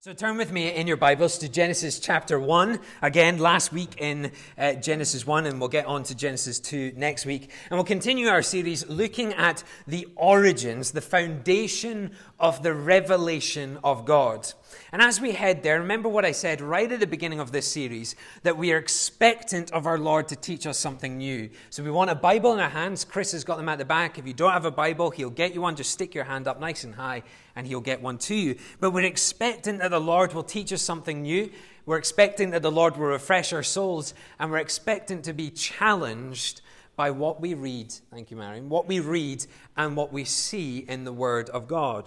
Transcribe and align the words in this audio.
So 0.00 0.12
turn 0.12 0.36
with 0.36 0.52
me 0.52 0.72
in 0.72 0.86
your 0.86 0.96
Bibles 0.96 1.38
to 1.38 1.48
Genesis 1.48 1.98
chapter 1.98 2.38
1. 2.38 2.78
Again, 3.02 3.38
last 3.38 3.72
week 3.72 3.96
in 3.98 4.30
uh, 4.56 4.74
Genesis 4.74 5.26
1, 5.26 5.44
and 5.44 5.58
we'll 5.58 5.68
get 5.68 5.86
on 5.86 6.04
to 6.04 6.14
Genesis 6.14 6.60
2 6.60 6.92
next 6.94 7.26
week. 7.26 7.50
And 7.68 7.76
we'll 7.76 7.84
continue 7.84 8.28
our 8.28 8.40
series 8.40 8.88
looking 8.88 9.34
at 9.34 9.64
the 9.88 10.06
origins, 10.14 10.92
the 10.92 11.00
foundation 11.00 12.12
of 12.38 12.62
the 12.62 12.74
revelation 12.74 13.80
of 13.82 14.04
God. 14.04 14.52
And 14.92 15.02
as 15.02 15.20
we 15.20 15.32
head 15.32 15.62
there, 15.62 15.80
remember 15.80 16.08
what 16.08 16.24
I 16.24 16.32
said 16.32 16.60
right 16.60 16.90
at 16.90 17.00
the 17.00 17.06
beginning 17.06 17.40
of 17.40 17.52
this 17.52 17.70
series 17.70 18.16
that 18.42 18.56
we 18.56 18.72
are 18.72 18.78
expectant 18.78 19.70
of 19.72 19.86
our 19.86 19.98
Lord 19.98 20.28
to 20.28 20.36
teach 20.36 20.66
us 20.66 20.78
something 20.78 21.18
new. 21.18 21.50
So 21.70 21.82
we 21.82 21.90
want 21.90 22.10
a 22.10 22.14
Bible 22.14 22.52
in 22.52 22.60
our 22.60 22.68
hands. 22.68 23.04
Chris 23.04 23.32
has 23.32 23.44
got 23.44 23.56
them 23.56 23.68
at 23.68 23.78
the 23.78 23.84
back. 23.84 24.18
If 24.18 24.26
you 24.26 24.32
don't 24.32 24.52
have 24.52 24.64
a 24.64 24.70
Bible, 24.70 25.10
he'll 25.10 25.30
get 25.30 25.54
you 25.54 25.60
one. 25.60 25.76
Just 25.76 25.90
stick 25.90 26.14
your 26.14 26.24
hand 26.24 26.48
up 26.48 26.60
nice 26.60 26.84
and 26.84 26.94
high 26.94 27.22
and 27.58 27.66
he'll 27.66 27.80
get 27.80 28.00
one 28.00 28.18
to 28.18 28.34
you. 28.34 28.56
But 28.78 28.92
we're 28.92 29.04
expectant 29.04 29.80
that 29.80 29.90
the 29.90 30.00
Lord 30.00 30.32
will 30.32 30.44
teach 30.44 30.72
us 30.72 30.80
something 30.80 31.22
new. 31.22 31.50
We're 31.86 31.98
expecting 31.98 32.50
that 32.50 32.62
the 32.62 32.70
Lord 32.70 32.96
will 32.96 33.06
refresh 33.06 33.52
our 33.54 33.62
souls, 33.62 34.12
and 34.38 34.50
we're 34.50 34.58
expecting 34.58 35.22
to 35.22 35.32
be 35.32 35.50
challenged 35.50 36.60
by 36.96 37.10
what 37.10 37.40
we 37.40 37.54
read. 37.54 37.92
Thank 38.10 38.30
you, 38.30 38.36
Marion. 38.36 38.68
What 38.68 38.86
we 38.86 39.00
read 39.00 39.46
and 39.76 39.96
what 39.96 40.12
we 40.12 40.24
see 40.24 40.78
in 40.80 41.04
the 41.04 41.12
Word 41.12 41.48
of 41.50 41.66
God. 41.66 42.04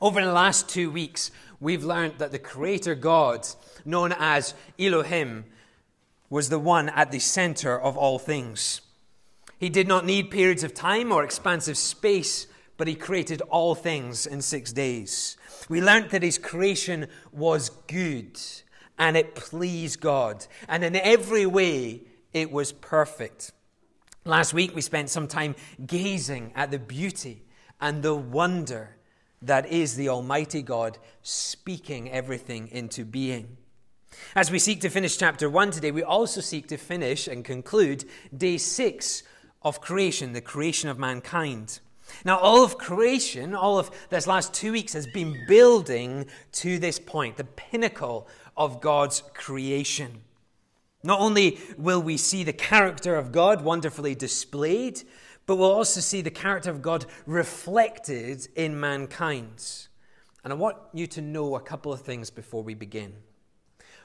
Over 0.00 0.24
the 0.24 0.32
last 0.32 0.68
two 0.68 0.90
weeks, 0.90 1.30
we've 1.60 1.84
learned 1.84 2.18
that 2.18 2.32
the 2.32 2.38
Creator 2.38 2.94
God, 2.96 3.46
known 3.84 4.14
as 4.18 4.54
Elohim, 4.78 5.44
was 6.30 6.48
the 6.48 6.58
one 6.58 6.88
at 6.90 7.10
the 7.10 7.18
center 7.18 7.78
of 7.78 7.96
all 7.96 8.18
things. 8.18 8.80
He 9.58 9.68
did 9.68 9.88
not 9.88 10.06
need 10.06 10.30
periods 10.30 10.62
of 10.62 10.74
time 10.74 11.10
or 11.10 11.24
expansive 11.24 11.76
space 11.76 12.46
but 12.78 12.88
he 12.88 12.94
created 12.94 13.42
all 13.50 13.74
things 13.74 14.24
in 14.24 14.40
six 14.40 14.72
days. 14.72 15.36
We 15.68 15.82
learnt 15.82 16.10
that 16.10 16.22
his 16.22 16.38
creation 16.38 17.08
was 17.32 17.68
good 17.88 18.40
and 18.98 19.16
it 19.16 19.34
pleased 19.34 20.00
God, 20.00 20.44
and 20.66 20.82
in 20.82 20.96
every 20.96 21.46
way 21.46 22.02
it 22.32 22.50
was 22.50 22.72
perfect. 22.72 23.52
Last 24.24 24.54
week 24.54 24.74
we 24.74 24.80
spent 24.80 25.10
some 25.10 25.28
time 25.28 25.54
gazing 25.84 26.52
at 26.56 26.70
the 26.70 26.78
beauty 26.78 27.42
and 27.80 28.02
the 28.02 28.14
wonder 28.14 28.96
that 29.42 29.66
is 29.66 29.96
the 29.96 30.08
Almighty 30.08 30.62
God 30.62 30.98
speaking 31.22 32.10
everything 32.10 32.68
into 32.68 33.04
being. 33.04 33.56
As 34.34 34.50
we 34.50 34.58
seek 34.58 34.80
to 34.80 34.88
finish 34.88 35.16
chapter 35.16 35.48
1 35.48 35.70
today, 35.70 35.90
we 35.90 36.02
also 36.02 36.40
seek 36.40 36.66
to 36.68 36.76
finish 36.76 37.28
and 37.28 37.44
conclude 37.44 38.04
day 38.36 38.58
6 38.58 39.22
of 39.62 39.80
creation, 39.80 40.32
the 40.32 40.40
creation 40.40 40.88
of 40.88 40.98
mankind. 40.98 41.80
Now, 42.24 42.38
all 42.38 42.64
of 42.64 42.78
creation, 42.78 43.54
all 43.54 43.78
of 43.78 43.90
this 44.08 44.26
last 44.26 44.54
two 44.54 44.72
weeks 44.72 44.94
has 44.94 45.06
been 45.06 45.44
building 45.46 46.26
to 46.52 46.78
this 46.78 46.98
point, 46.98 47.36
the 47.36 47.44
pinnacle 47.44 48.26
of 48.56 48.80
God's 48.80 49.22
creation. 49.34 50.22
Not 51.02 51.20
only 51.20 51.58
will 51.76 52.02
we 52.02 52.16
see 52.16 52.42
the 52.42 52.52
character 52.52 53.16
of 53.16 53.30
God 53.30 53.62
wonderfully 53.62 54.14
displayed, 54.14 55.02
but 55.48 55.56
we'll 55.56 55.72
also 55.72 56.00
see 56.00 56.20
the 56.20 56.30
character 56.30 56.68
of 56.68 56.82
God 56.82 57.06
reflected 57.24 58.46
in 58.54 58.78
mankind. 58.78 59.88
And 60.44 60.52
I 60.52 60.56
want 60.56 60.76
you 60.92 61.06
to 61.06 61.22
know 61.22 61.56
a 61.56 61.60
couple 61.60 61.90
of 61.90 62.02
things 62.02 62.28
before 62.28 62.62
we 62.62 62.74
begin. 62.74 63.14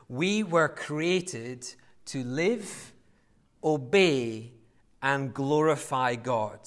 We 0.08 0.42
were 0.42 0.70
created 0.70 1.68
to 2.06 2.24
live, 2.24 2.94
obey, 3.62 4.54
and 5.02 5.34
glorify 5.34 6.16
God. 6.16 6.62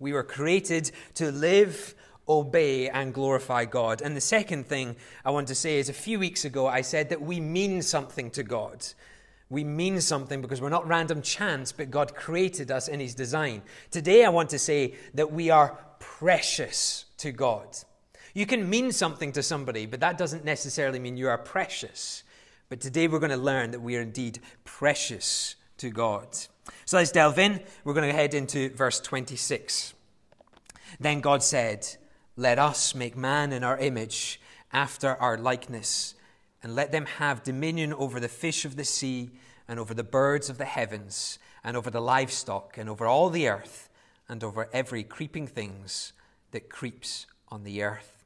We 0.00 0.12
were 0.12 0.24
created 0.24 0.90
to 1.14 1.30
live, 1.30 1.94
obey, 2.28 2.88
and 2.88 3.14
glorify 3.14 3.64
God. 3.64 4.02
And 4.02 4.16
the 4.16 4.20
second 4.20 4.66
thing 4.66 4.96
I 5.24 5.30
want 5.30 5.46
to 5.48 5.54
say 5.54 5.78
is 5.78 5.88
a 5.88 5.92
few 5.92 6.18
weeks 6.18 6.44
ago, 6.44 6.66
I 6.66 6.80
said 6.80 7.10
that 7.10 7.22
we 7.22 7.38
mean 7.38 7.80
something 7.80 8.32
to 8.32 8.42
God. 8.42 8.84
We 9.50 9.64
mean 9.64 10.00
something 10.00 10.40
because 10.40 10.60
we're 10.60 10.68
not 10.68 10.86
random 10.86 11.22
chance, 11.22 11.72
but 11.72 11.90
God 11.90 12.14
created 12.14 12.70
us 12.70 12.86
in 12.86 13.00
His 13.00 13.14
design. 13.14 13.62
Today, 13.90 14.24
I 14.24 14.28
want 14.28 14.48
to 14.50 14.58
say 14.58 14.94
that 15.14 15.32
we 15.32 15.50
are 15.50 15.76
precious 15.98 17.06
to 17.18 17.32
God. 17.32 17.76
You 18.32 18.46
can 18.46 18.70
mean 18.70 18.92
something 18.92 19.32
to 19.32 19.42
somebody, 19.42 19.86
but 19.86 19.98
that 20.00 20.16
doesn't 20.16 20.44
necessarily 20.44 21.00
mean 21.00 21.16
you 21.16 21.28
are 21.28 21.36
precious. 21.36 22.22
But 22.68 22.80
today, 22.80 23.08
we're 23.08 23.18
going 23.18 23.30
to 23.30 23.36
learn 23.36 23.72
that 23.72 23.80
we 23.80 23.96
are 23.96 24.02
indeed 24.02 24.38
precious 24.64 25.56
to 25.78 25.90
God. 25.90 26.28
So 26.84 26.96
let's 26.98 27.10
delve 27.10 27.38
in. 27.40 27.60
We're 27.82 27.94
going 27.94 28.08
to 28.08 28.16
head 28.16 28.34
into 28.34 28.70
verse 28.70 29.00
26. 29.00 29.94
Then 31.00 31.20
God 31.20 31.42
said, 31.42 31.86
Let 32.36 32.60
us 32.60 32.94
make 32.94 33.16
man 33.16 33.52
in 33.52 33.64
our 33.64 33.78
image, 33.78 34.40
after 34.72 35.16
our 35.16 35.36
likeness, 35.36 36.14
and 36.62 36.74
let 36.74 36.92
them 36.92 37.06
have 37.06 37.42
dominion 37.42 37.92
over 37.92 38.20
the 38.20 38.28
fish 38.28 38.64
of 38.64 38.76
the 38.76 38.84
sea, 38.84 39.30
and 39.66 39.78
over 39.78 39.94
the 39.94 40.02
birds 40.02 40.50
of 40.50 40.58
the 40.58 40.64
heavens, 40.64 41.38
and 41.62 41.76
over 41.76 41.90
the 41.90 42.00
livestock, 42.00 42.76
and 42.76 42.88
over 42.88 43.06
all 43.06 43.30
the 43.30 43.48
earth, 43.48 43.88
and 44.28 44.42
over 44.42 44.68
every 44.72 45.02
creeping 45.02 45.46
things 45.46 46.12
that 46.50 46.68
creeps 46.68 47.26
on 47.48 47.64
the 47.64 47.82
earth. 47.82 48.24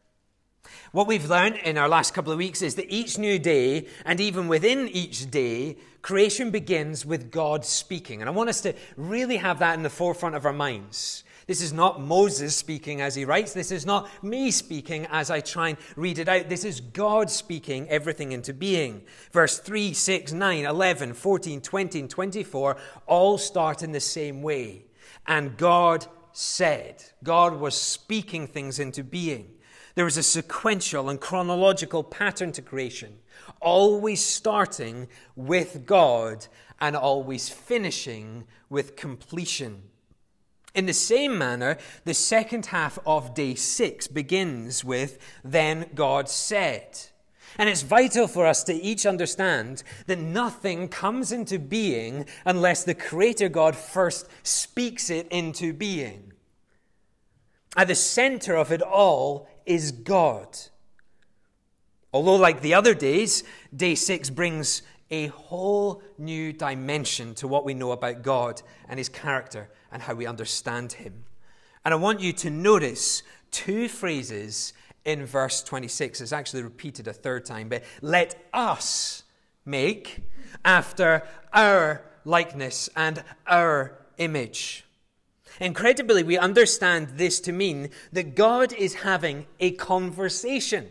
What 0.93 1.07
we've 1.07 1.29
learned 1.29 1.57
in 1.57 1.77
our 1.77 1.89
last 1.89 2.15
couple 2.15 2.33
of 2.33 2.39
weeks 2.39 2.63
is 2.63 2.77
that 2.77 2.91
each 2.93 3.19
new 3.19 3.39
day, 3.39 3.89
and 4.05 4.21
even 4.21 4.49
within 4.49 4.89
each 4.89 5.31
day, 5.31 5.77
creation 6.03 6.51
begins 6.51 7.05
with 7.05 7.31
God 7.31 7.65
speaking. 7.65 8.21
And 8.21 8.29
I 8.29 8.33
want 8.33 8.49
us 8.49 8.61
to 8.63 8.75
really 8.97 9.37
have 9.37 9.59
that 9.59 9.75
in 9.75 9.83
the 9.83 9.91
forefront 9.91 10.37
of 10.37 10.47
our 10.47 10.53
minds. 10.53 11.24
This 11.47 11.61
is 11.61 11.73
not 11.73 12.01
Moses 12.01 12.57
speaking 12.57 13.01
as 13.01 13.15
he 13.15 13.25
writes. 13.25 13.53
This 13.53 13.71
is 13.71 13.85
not 13.85 14.09
me 14.23 14.51
speaking 14.51 15.07
as 15.11 15.31
I 15.31 15.41
try 15.41 15.71
and 15.71 15.79
read 15.95 16.19
it 16.19 16.29
out. 16.29 16.49
This 16.49 16.65
is 16.65 16.81
God 16.81 17.31
speaking 17.31 17.89
everything 17.89 18.33
into 18.33 18.55
being. 18.55 19.03
Verse 19.33 19.59
3, 19.59 19.93
6, 19.93 20.33
9, 20.33 20.65
11, 20.65 21.13
14, 21.13 21.61
20, 21.61 22.01
and 22.01 22.11
24 22.11 22.77
all 23.07 23.37
start 23.37 23.83
in 23.83 23.93
the 23.93 24.01
same 24.01 24.43
way. 24.43 24.87
And 25.27 25.57
God 25.57 26.07
said, 26.33 27.05
God 27.23 27.61
was 27.61 27.81
speaking 27.81 28.47
things 28.47 28.79
into 28.79 29.05
being. 29.05 29.51
There 29.95 30.07
is 30.07 30.17
a 30.17 30.23
sequential 30.23 31.09
and 31.09 31.21
chronological 31.21 32.03
pattern 32.03 32.53
to 32.53 32.63
creation, 32.63 33.19
always 33.61 34.25
starting 34.25 35.09
with 35.37 35.87
God 35.87 36.47
and 36.81 36.97
always 36.97 37.49
finishing 37.49 38.45
with 38.69 38.97
completion. 38.97 39.83
In 40.75 40.87
the 40.87 40.93
same 40.93 41.39
manner, 41.39 41.79
the 42.05 42.15
second 42.15 42.67
half 42.67 42.99
of 43.07 43.35
day 43.35 43.55
six 43.55 44.09
begins 44.09 44.85
with, 44.85 45.19
Then 45.45 45.87
God 45.95 46.29
said. 46.29 46.99
And 47.57 47.69
it's 47.69 47.83
vital 47.83 48.27
for 48.27 48.47
us 48.47 48.65
to 48.65 48.75
each 48.75 49.07
understand 49.07 49.85
that 50.07 50.19
nothing 50.19 50.89
comes 50.89 51.31
into 51.31 51.61
being 51.61 52.27
unless 52.45 52.83
the 52.83 52.95
Creator 52.95 53.49
God 53.49 53.77
first 53.77 54.29
speaks 54.43 55.09
it 55.09 55.29
into 55.29 55.73
being. 55.73 56.33
At 57.77 57.87
the 57.87 57.95
center 57.95 58.57
of 58.57 58.73
it 58.73 58.83
all 58.83 59.49
is 59.67 59.93
God. 59.93 60.59
Although, 62.13 62.37
like 62.37 62.61
the 62.61 62.75
other 62.75 62.95
days, 62.95 63.45
day 63.75 63.95
six 63.95 64.31
brings 64.31 64.83
a 65.11 65.29
whole 65.29 66.03
new 66.19 66.53
dimension 66.53 67.35
to 67.37 67.47
what 67.47 67.65
we 67.65 67.75
know 67.75 67.93
about 67.93 68.23
God 68.23 68.63
and 68.89 68.99
his 68.99 69.09
character 69.09 69.69
and 69.95 70.03
how 70.03 70.15
we 70.15 70.27
understand 70.27 70.93
him. 70.93 71.25
And 71.85 71.95
I 71.95 71.97
want 71.97 72.21
you 72.21 72.33
to 72.33 72.51
notice 72.51 73.23
two 73.53 73.89
phrases 73.89 74.73
in 75.05 75.25
verse 75.25 75.63
26. 75.63 76.21
It's 76.21 76.33
actually 76.33 76.63
repeated 76.63 77.07
a 77.07 77.13
third 77.13 77.45
time, 77.45 77.69
but 77.69 77.85
let 78.03 78.49
us 78.53 79.23
make 79.65 80.23
after 80.65 81.23
our 81.53 82.03
likeness 82.25 82.91
and 82.97 83.23
our 83.47 83.99
image. 84.19 84.85
Incredibly, 85.61 86.25
we 86.25 86.37
understand 86.37 87.11
this 87.17 87.39
to 87.41 87.53
mean 87.53 87.91
that 88.13 88.35
God 88.35 88.73
is 88.73 88.95
having 88.95 89.47
a 89.61 89.71
conversation. 89.73 90.91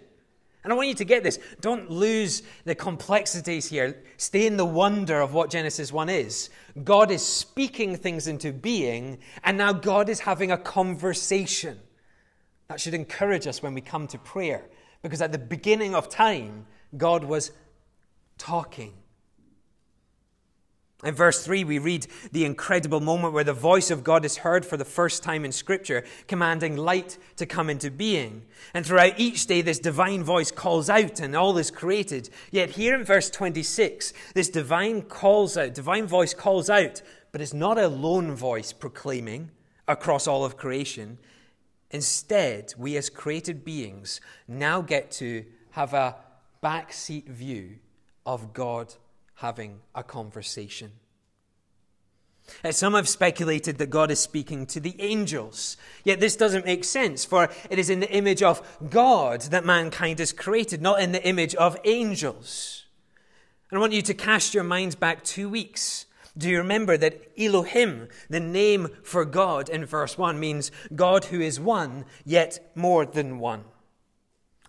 And 0.64 0.72
I 0.72 0.76
want 0.76 0.88
you 0.88 0.96
to 0.96 1.06
get 1.06 1.24
this. 1.24 1.40
Don't 1.60 1.92
lose 1.92 2.42
the 2.64 2.74
complexities 2.74 3.68
here. 3.68 4.02
Stay 4.16 4.48
in 4.48 4.56
the 4.56 4.66
wonder 4.66 5.20
of 5.20 5.34
what 5.34 5.50
Genesis 5.50 5.92
1 5.92 6.10
is. 6.10 6.50
God 6.84 7.12
is 7.12 7.26
speaking 7.26 7.98
things 7.98 8.28
into 8.28 8.54
being, 8.54 9.20
and 9.44 9.58
now 9.58 9.74
God 9.74 10.08
is 10.08 10.22
having 10.22 10.52
a 10.52 10.58
conversation. 10.58 11.80
That 12.70 12.80
should 12.80 12.94
encourage 12.94 13.46
us 13.46 13.62
when 13.62 13.74
we 13.74 13.82
come 13.82 14.08
to 14.08 14.18
prayer, 14.18 14.64
because 15.02 15.22
at 15.22 15.34
the 15.34 15.38
beginning 15.38 15.96
of 15.96 16.08
time, 16.08 16.66
God 16.96 17.26
was 17.26 17.52
talking. 18.38 18.94
In 21.04 21.14
verse 21.14 21.44
3, 21.44 21.66
we 21.66 21.80
read 21.80 22.08
the 22.32 22.46
incredible 22.46 23.02
moment 23.02 23.34
where 23.34 23.44
the 23.44 23.52
voice 23.52 23.92
of 23.92 24.04
God 24.06 24.24
is 24.24 24.38
heard 24.38 24.66
for 24.66 24.78
the 24.78 24.86
first 24.86 25.22
time 25.22 25.44
in 25.44 25.52
Scripture, 25.52 26.06
commanding 26.28 26.78
light 26.78 27.18
to 27.36 27.46
come 27.46 27.70
into 27.70 27.92
being. 27.92 28.44
And 28.74 28.86
throughout 28.86 29.20
each 29.20 29.46
day, 29.46 29.62
this 29.62 29.80
divine 29.80 30.24
voice 30.24 30.50
calls 30.50 30.90
out 30.90 31.20
and 31.20 31.36
all 31.36 31.58
is 31.58 31.72
created. 31.72 32.30
Yet 32.52 32.72
here 32.72 32.96
in 32.96 33.04
verse 33.04 33.30
26, 33.30 34.14
this 34.34 34.50
divine 34.50 35.02
calls 35.02 35.58
out, 35.58 35.74
divine 35.74 36.08
voice 36.08 36.34
calls 36.34 36.70
out, 36.70 37.02
but 37.34 37.42
it's 37.42 37.54
not 37.54 37.78
a 37.78 37.90
lone 37.90 38.34
voice 38.34 38.72
proclaiming 38.72 39.52
across 39.88 40.26
all 40.26 40.46
of 40.46 40.56
creation. 40.56 41.18
Instead, 41.92 42.74
we 42.78 42.96
as 42.96 43.10
created 43.10 43.66
beings 43.66 44.22
now 44.48 44.82
get 44.82 45.12
to 45.12 45.44
have 45.72 45.94
a 45.94 46.16
backseat 46.64 47.28
view 47.28 47.76
of 48.26 48.54
God 48.54 48.94
having 49.36 49.82
a 49.94 50.04
conversation. 50.04 50.92
Uh, 52.64 52.72
some 52.72 52.94
have 52.94 53.08
speculated 53.08 53.78
that 53.78 53.90
God 53.90 54.12
is 54.12 54.20
speaking 54.20 54.66
to 54.68 54.80
the 54.80 54.96
angels. 55.00 55.78
Yet 56.04 56.20
this 56.20 56.36
doesn't 56.36 56.66
make 56.66 56.84
sense, 56.84 57.26
for 57.26 57.50
it 57.70 57.80
is 57.80 57.90
in 57.90 58.00
the 58.00 58.12
image 58.12 58.44
of 58.44 58.62
God 58.90 59.42
that 59.44 59.66
mankind 59.66 60.20
is 60.20 60.34
created, 60.34 60.82
not 60.82 61.02
in 61.02 61.14
the 61.14 61.26
image 61.26 61.56
of 61.56 61.78
angels. 61.86 62.86
And 63.70 63.78
I 63.78 63.82
want 63.82 63.94
you 63.94 64.02
to 64.04 64.14
cast 64.14 64.54
your 64.54 64.64
minds 64.64 64.96
back 64.96 65.24
two 65.24 65.50
weeks. 65.50 66.06
Do 66.38 66.50
you 66.50 66.58
remember 66.58 66.98
that 66.98 67.32
Elohim, 67.38 68.08
the 68.30 68.40
name 68.40 68.90
for 69.04 69.24
God 69.24 69.70
in 69.70 69.86
verse 69.86 70.18
1, 70.18 70.40
means 70.40 70.72
God 70.96 71.26
who 71.26 71.40
is 71.40 71.60
one, 71.60 72.06
yet 72.26 72.72
more 72.76 73.06
than 73.06 73.40
one? 73.40 73.66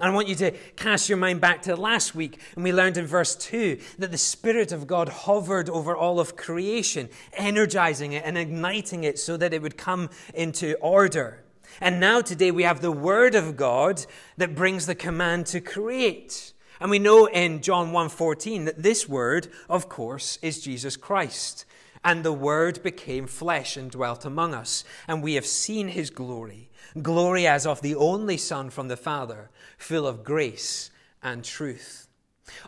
I 0.00 0.11
want 0.11 0.26
you 0.26 0.35
to 0.37 0.50
cast 0.75 1.08
your 1.08 1.19
mind 1.19 1.41
back 1.41 1.62
to 1.62 1.76
last 1.76 2.17
week, 2.17 2.41
and 2.56 2.64
we 2.64 2.73
learned 2.73 2.96
in 2.96 3.06
verse 3.06 3.37
2 3.37 3.79
that 4.00 4.11
the 4.11 4.19
Spirit 4.19 4.73
of 4.73 4.88
God 4.88 5.08
hovered 5.08 5.70
over 5.70 5.94
all 5.94 6.19
of 6.19 6.35
creation, 6.35 7.08
energizing 7.35 8.12
it 8.12 8.25
and 8.25 8.37
igniting 8.37 9.05
it 9.05 9.20
so 9.20 9.37
that 9.37 9.55
it 9.55 9.62
would 9.62 9.76
come 9.76 10.11
into 10.35 10.75
order. 10.79 11.44
And 11.81 12.00
now 12.00 12.23
today 12.23 12.50
we 12.50 12.64
have 12.64 12.81
the 12.81 12.91
Word 12.91 13.37
of 13.37 13.56
God 13.56 14.05
that 14.37 14.56
brings 14.56 14.87
the 14.87 14.96
command 14.96 15.46
to 15.46 15.61
create. 15.61 16.52
And 16.81 16.91
we 16.91 16.99
know 16.99 17.26
in 17.26 17.62
John 17.62 17.93
1:14 17.93 18.64
that 18.64 18.82
this 18.82 19.08
word, 19.08 19.46
of 19.69 19.88
course, 19.88 20.41
is 20.43 20.61
Jesus 20.61 20.96
Christ. 20.96 21.67
And 22.02 22.25
the 22.25 22.32
word 22.32 22.82
became 22.82 23.29
flesh 23.29 23.76
and 23.76 23.93
dwelt 23.93 24.25
among 24.25 24.55
us, 24.55 24.85
and 25.06 25.23
we 25.23 25.35
have 25.35 25.46
seen 25.46 25.88
his 25.88 26.11
glory 26.11 26.69
glory 27.02 27.46
as 27.46 27.67
of 27.67 27.81
the 27.81 27.94
only 27.94 28.37
Son 28.37 28.70
from 28.70 28.88
the 28.88 28.96
Father, 28.96 29.50
full 29.79 30.06
of 30.06 30.25
grace 30.25 30.91
and 31.23 31.44
truth. 31.44 32.08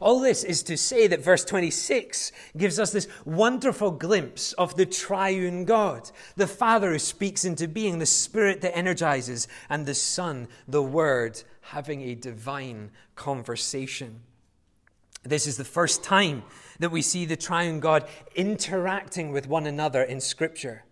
All 0.01 0.21
this 0.21 0.43
is 0.43 0.63
to 0.65 0.77
say 0.77 1.07
that 1.07 1.23
verse 1.23 1.45
26 1.45 2.33
gives 2.57 2.79
us 2.79 2.93
this 2.93 3.09
wonderful 3.25 3.91
glimpse 3.91 4.53
of 4.55 4.77
the 4.77 4.87
triune 4.87 5.65
God, 5.65 6.11
the 6.35 6.47
Father 6.47 6.93
who 6.93 6.99
speaks 6.99 7.45
into 7.45 7.69
being, 7.69 7.99
the 7.99 8.07
Spirit 8.07 8.63
that 8.63 8.77
energizes, 8.77 9.49
and 9.69 9.85
the 9.85 9.95
Son, 9.95 10.49
the 10.67 10.83
Word, 10.83 11.43
having 11.61 12.03
a 12.03 12.15
divine 12.15 12.91
conversation. 13.17 14.21
This 15.25 15.47
is 15.47 15.57
the 15.57 15.65
first 15.65 16.03
time 16.03 16.45
that 16.79 16.91
we 16.91 17.03
see 17.03 17.27
the 17.27 17.37
triune 17.37 17.81
God 17.81 18.09
interacting 18.35 19.31
with 19.33 19.47
one 19.47 19.67
another 19.67 20.03
in 20.03 20.21
Scripture. 20.21 20.85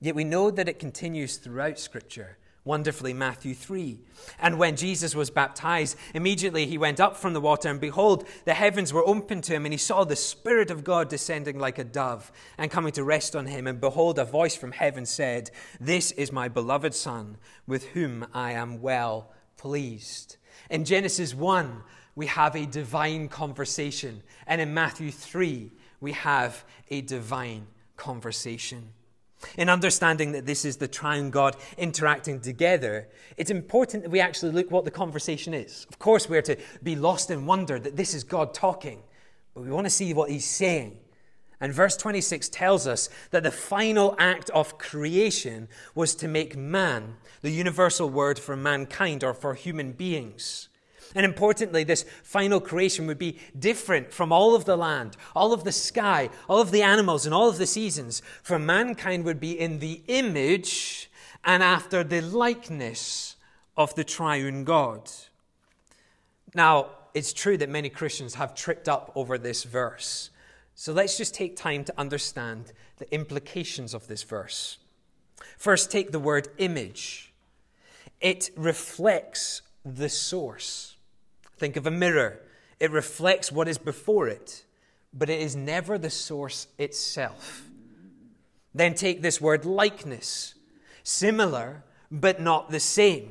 Yet 0.00 0.14
we 0.14 0.24
know 0.24 0.50
that 0.50 0.68
it 0.68 0.78
continues 0.78 1.36
throughout 1.36 1.78
Scripture. 1.78 2.36
Wonderfully, 2.66 3.12
Matthew 3.12 3.54
3. 3.54 4.00
And 4.40 4.58
when 4.58 4.74
Jesus 4.74 5.14
was 5.14 5.28
baptized, 5.28 5.98
immediately 6.14 6.64
he 6.64 6.78
went 6.78 6.98
up 6.98 7.14
from 7.14 7.34
the 7.34 7.40
water, 7.40 7.68
and 7.68 7.78
behold, 7.78 8.26
the 8.46 8.54
heavens 8.54 8.90
were 8.90 9.06
opened 9.06 9.44
to 9.44 9.54
him, 9.54 9.66
and 9.66 9.74
he 9.74 9.78
saw 9.78 10.04
the 10.04 10.16
Spirit 10.16 10.70
of 10.70 10.82
God 10.82 11.10
descending 11.10 11.58
like 11.58 11.78
a 11.78 11.84
dove 11.84 12.32
and 12.56 12.70
coming 12.70 12.92
to 12.92 13.04
rest 13.04 13.36
on 13.36 13.44
him. 13.44 13.66
And 13.66 13.82
behold, 13.82 14.18
a 14.18 14.24
voice 14.24 14.56
from 14.56 14.72
heaven 14.72 15.04
said, 15.04 15.50
This 15.78 16.10
is 16.12 16.32
my 16.32 16.48
beloved 16.48 16.94
Son, 16.94 17.36
with 17.66 17.88
whom 17.88 18.26
I 18.32 18.52
am 18.52 18.80
well 18.80 19.30
pleased. 19.58 20.38
In 20.70 20.86
Genesis 20.86 21.34
1, 21.34 21.82
we 22.16 22.26
have 22.26 22.56
a 22.56 22.64
divine 22.64 23.28
conversation. 23.28 24.22
And 24.46 24.62
in 24.62 24.72
Matthew 24.72 25.10
3, 25.10 25.70
we 26.00 26.12
have 26.12 26.64
a 26.88 27.02
divine 27.02 27.66
conversation. 27.98 28.92
In 29.56 29.68
understanding 29.68 30.32
that 30.32 30.46
this 30.46 30.64
is 30.64 30.76
the 30.76 30.88
triune 30.88 31.30
God 31.30 31.56
interacting 31.78 32.40
together, 32.40 33.08
it's 33.36 33.50
important 33.50 34.02
that 34.02 34.10
we 34.10 34.20
actually 34.20 34.52
look 34.52 34.70
what 34.70 34.84
the 34.84 34.90
conversation 34.90 35.54
is. 35.54 35.86
Of 35.88 35.98
course, 35.98 36.28
we're 36.28 36.42
to 36.42 36.56
be 36.82 36.96
lost 36.96 37.30
in 37.30 37.46
wonder 37.46 37.78
that 37.78 37.96
this 37.96 38.14
is 38.14 38.24
God 38.24 38.54
talking, 38.54 39.02
but 39.54 39.62
we 39.62 39.70
want 39.70 39.86
to 39.86 39.90
see 39.90 40.12
what 40.14 40.30
he's 40.30 40.48
saying. 40.48 40.98
And 41.60 41.72
verse 41.72 41.96
26 41.96 42.48
tells 42.50 42.86
us 42.86 43.08
that 43.30 43.42
the 43.42 43.50
final 43.50 44.14
act 44.18 44.50
of 44.50 44.76
creation 44.76 45.68
was 45.94 46.14
to 46.16 46.28
make 46.28 46.56
man, 46.56 47.16
the 47.42 47.50
universal 47.50 48.10
word 48.10 48.38
for 48.38 48.56
mankind 48.56 49.24
or 49.24 49.32
for 49.32 49.54
human 49.54 49.92
beings. 49.92 50.68
And 51.14 51.24
importantly, 51.24 51.84
this 51.84 52.04
final 52.22 52.60
creation 52.60 53.06
would 53.06 53.18
be 53.18 53.38
different 53.56 54.12
from 54.12 54.32
all 54.32 54.56
of 54.56 54.64
the 54.64 54.76
land, 54.76 55.16
all 55.34 55.52
of 55.52 55.62
the 55.62 55.72
sky, 55.72 56.28
all 56.48 56.60
of 56.60 56.72
the 56.72 56.82
animals, 56.82 57.24
and 57.24 57.34
all 57.34 57.48
of 57.48 57.58
the 57.58 57.66
seasons. 57.66 58.20
For 58.42 58.58
mankind 58.58 59.24
would 59.24 59.38
be 59.38 59.58
in 59.58 59.78
the 59.78 60.02
image 60.08 61.10
and 61.44 61.62
after 61.62 62.02
the 62.02 62.20
likeness 62.20 63.36
of 63.76 63.94
the 63.94 64.04
triune 64.04 64.64
God. 64.64 65.10
Now, 66.54 66.90
it's 67.14 67.32
true 67.32 67.56
that 67.58 67.68
many 67.68 67.88
Christians 67.88 68.34
have 68.34 68.54
tripped 68.54 68.88
up 68.88 69.12
over 69.14 69.38
this 69.38 69.62
verse. 69.62 70.30
So 70.74 70.92
let's 70.92 71.16
just 71.16 71.34
take 71.34 71.56
time 71.56 71.84
to 71.84 71.94
understand 71.96 72.72
the 72.96 73.12
implications 73.14 73.94
of 73.94 74.08
this 74.08 74.24
verse. 74.24 74.78
First, 75.56 75.90
take 75.90 76.10
the 76.10 76.18
word 76.18 76.48
image. 76.58 77.32
It 78.20 78.50
reflects 78.56 79.62
the 79.84 80.08
source. 80.08 80.93
Think 81.56 81.76
of 81.76 81.86
a 81.86 81.90
mirror. 81.90 82.40
It 82.80 82.90
reflects 82.90 83.52
what 83.52 83.68
is 83.68 83.78
before 83.78 84.28
it, 84.28 84.64
but 85.12 85.30
it 85.30 85.40
is 85.40 85.54
never 85.54 85.96
the 85.98 86.10
source 86.10 86.66
itself. 86.78 87.62
Then 88.74 88.94
take 88.94 89.22
this 89.22 89.40
word 89.40 89.64
likeness. 89.64 90.54
Similar, 91.04 91.84
but 92.10 92.40
not 92.40 92.70
the 92.70 92.80
same. 92.80 93.30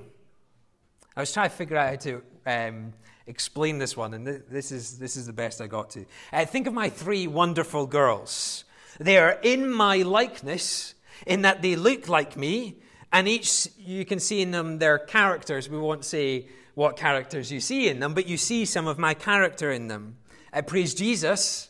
I 1.15 1.19
was 1.19 1.33
trying 1.33 1.49
to 1.49 1.55
figure 1.55 1.77
out 1.77 1.89
how 1.89 1.95
to 1.95 2.21
um, 2.45 2.93
explain 3.27 3.77
this 3.77 3.97
one, 3.97 4.13
and 4.13 4.25
this 4.27 4.71
is, 4.71 4.97
this 4.97 5.15
is 5.15 5.25
the 5.25 5.33
best 5.33 5.61
I 5.61 5.67
got 5.67 5.89
to. 5.91 6.05
Uh, 6.31 6.45
think 6.45 6.67
of 6.67 6.73
my 6.73 6.89
three 6.89 7.27
wonderful 7.27 7.85
girls. 7.85 8.63
They 8.99 9.17
are 9.17 9.39
in 9.43 9.71
my 9.71 9.97
likeness, 9.97 10.95
in 11.25 11.41
that 11.41 11.61
they 11.61 11.75
look 11.75 12.07
like 12.07 12.37
me, 12.37 12.77
and 13.11 13.27
each 13.27 13.67
you 13.77 14.05
can 14.05 14.19
see 14.19 14.41
in 14.41 14.51
them 14.51 14.79
their 14.79 14.97
characters. 14.97 15.69
We 15.69 15.77
won't 15.77 16.05
say 16.05 16.47
what 16.75 16.97
characters 16.97 17.51
you 17.51 17.59
see 17.59 17.87
in 17.87 17.99
them, 17.99 18.13
but 18.13 18.27
you 18.27 18.37
see 18.37 18.65
some 18.65 18.87
of 18.87 18.97
my 18.97 19.13
character 19.13 19.71
in 19.71 19.87
them. 19.87 20.17
I 20.51 20.61
praise 20.61 20.93
Jesus. 20.93 21.69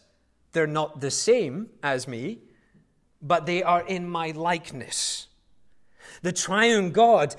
They're 0.51 0.67
not 0.67 1.01
the 1.01 1.11
same 1.11 1.69
as 1.81 2.07
me, 2.07 2.39
but 3.21 3.45
they 3.45 3.63
are 3.63 3.85
in 3.85 4.07
my 4.07 4.31
likeness. 4.31 5.27
The 6.21 6.31
triune 6.31 6.91
God 6.91 7.35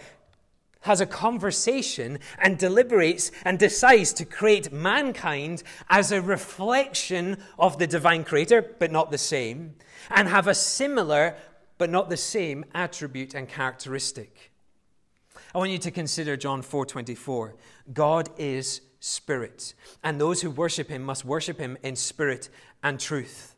has 0.81 1.01
a 1.01 1.07
conversation 1.07 2.19
and 2.39 2.59
deliberates 2.59 3.31
and 3.45 3.59
decides 3.59 4.13
to 4.13 4.25
create 4.25 4.71
mankind 4.71 5.63
as 5.89 6.13
a 6.13 6.21
reflection 6.21 7.39
of 7.59 7.79
the 7.79 7.87
divine 7.87 8.25
creator, 8.25 8.75
but 8.79 8.93
not 8.93 9.11
the 9.11 9.19
same, 9.19 9.75
and 10.11 10.29
have 10.29 10.47
a 10.47 10.55
similar 10.55 11.37
but 11.79 11.91
not 11.91 12.11
the 12.11 12.17
same 12.17 12.65
attribute 12.75 13.35
and 13.35 13.49
characteristic. 13.49 14.53
I 15.55 15.59
want 15.59 15.71
you 15.71 15.79
to 15.79 15.91
consider 15.93 16.37
John 16.37 16.63
4:24. 16.63 17.55
God 17.93 18.29
is 18.39 18.81
spirit, 18.99 19.75
and 20.03 20.21
those 20.21 20.41
who 20.41 20.51
worship 20.51 20.89
him 20.89 21.03
must 21.03 21.25
worship 21.25 21.61
him 21.61 21.79
in 21.83 21.95
spirit 21.95 22.49
and 22.83 22.99
truth. 22.99 23.55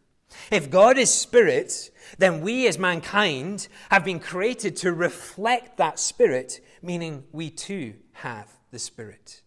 If 0.50 0.68
God 0.70 0.98
is 0.98 1.12
spirit, 1.12 1.90
then 2.18 2.42
we 2.42 2.68
as 2.68 2.78
mankind 2.78 3.68
have 3.90 4.04
been 4.04 4.20
created 4.20 4.76
to 4.78 4.92
reflect 4.92 5.78
that 5.78 5.98
spirit, 5.98 6.60
meaning 6.82 7.24
we 7.32 7.48
too 7.48 7.94
have 8.12 8.52
the 8.70 8.78
spirit, 8.78 9.40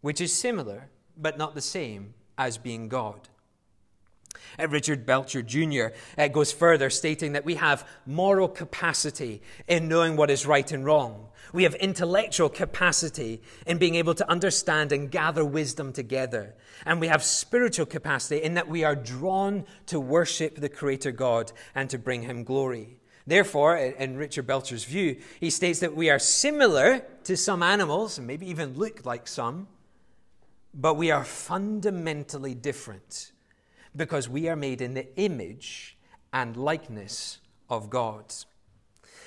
which 0.00 0.20
is 0.20 0.32
similar 0.32 0.88
but 1.16 1.36
not 1.36 1.54
the 1.54 1.60
same 1.60 2.14
as 2.38 2.56
being 2.56 2.88
God. 2.88 3.28
Uh, 4.58 4.68
Richard 4.68 5.06
Belcher 5.06 5.42
Jr. 5.42 5.86
Uh, 6.18 6.28
goes 6.28 6.52
further, 6.52 6.90
stating 6.90 7.32
that 7.32 7.44
we 7.44 7.54
have 7.56 7.86
moral 8.06 8.48
capacity 8.48 9.42
in 9.66 9.88
knowing 9.88 10.16
what 10.16 10.30
is 10.30 10.46
right 10.46 10.70
and 10.72 10.84
wrong. 10.84 11.28
We 11.52 11.64
have 11.64 11.74
intellectual 11.76 12.48
capacity 12.48 13.42
in 13.66 13.78
being 13.78 13.96
able 13.96 14.14
to 14.14 14.30
understand 14.30 14.92
and 14.92 15.10
gather 15.10 15.44
wisdom 15.44 15.92
together. 15.92 16.54
And 16.86 17.00
we 17.00 17.08
have 17.08 17.22
spiritual 17.22 17.86
capacity 17.86 18.42
in 18.42 18.54
that 18.54 18.68
we 18.68 18.84
are 18.84 18.96
drawn 18.96 19.64
to 19.86 20.00
worship 20.00 20.56
the 20.56 20.68
Creator 20.68 21.12
God 21.12 21.52
and 21.74 21.90
to 21.90 21.98
bring 21.98 22.22
Him 22.22 22.44
glory. 22.44 22.98
Therefore, 23.26 23.76
in 23.76 24.16
Richard 24.16 24.46
Belcher's 24.46 24.84
view, 24.84 25.16
he 25.38 25.50
states 25.50 25.78
that 25.80 25.94
we 25.94 26.10
are 26.10 26.18
similar 26.18 27.04
to 27.24 27.36
some 27.36 27.62
animals, 27.62 28.18
and 28.18 28.26
maybe 28.26 28.48
even 28.50 28.76
look 28.76 29.06
like 29.06 29.28
some, 29.28 29.68
but 30.74 30.94
we 30.94 31.12
are 31.12 31.24
fundamentally 31.24 32.54
different 32.54 33.32
because 33.94 34.28
we 34.28 34.48
are 34.48 34.56
made 34.56 34.80
in 34.80 34.94
the 34.94 35.14
image 35.16 35.96
and 36.32 36.56
likeness 36.56 37.38
of 37.68 37.90
God. 37.90 38.32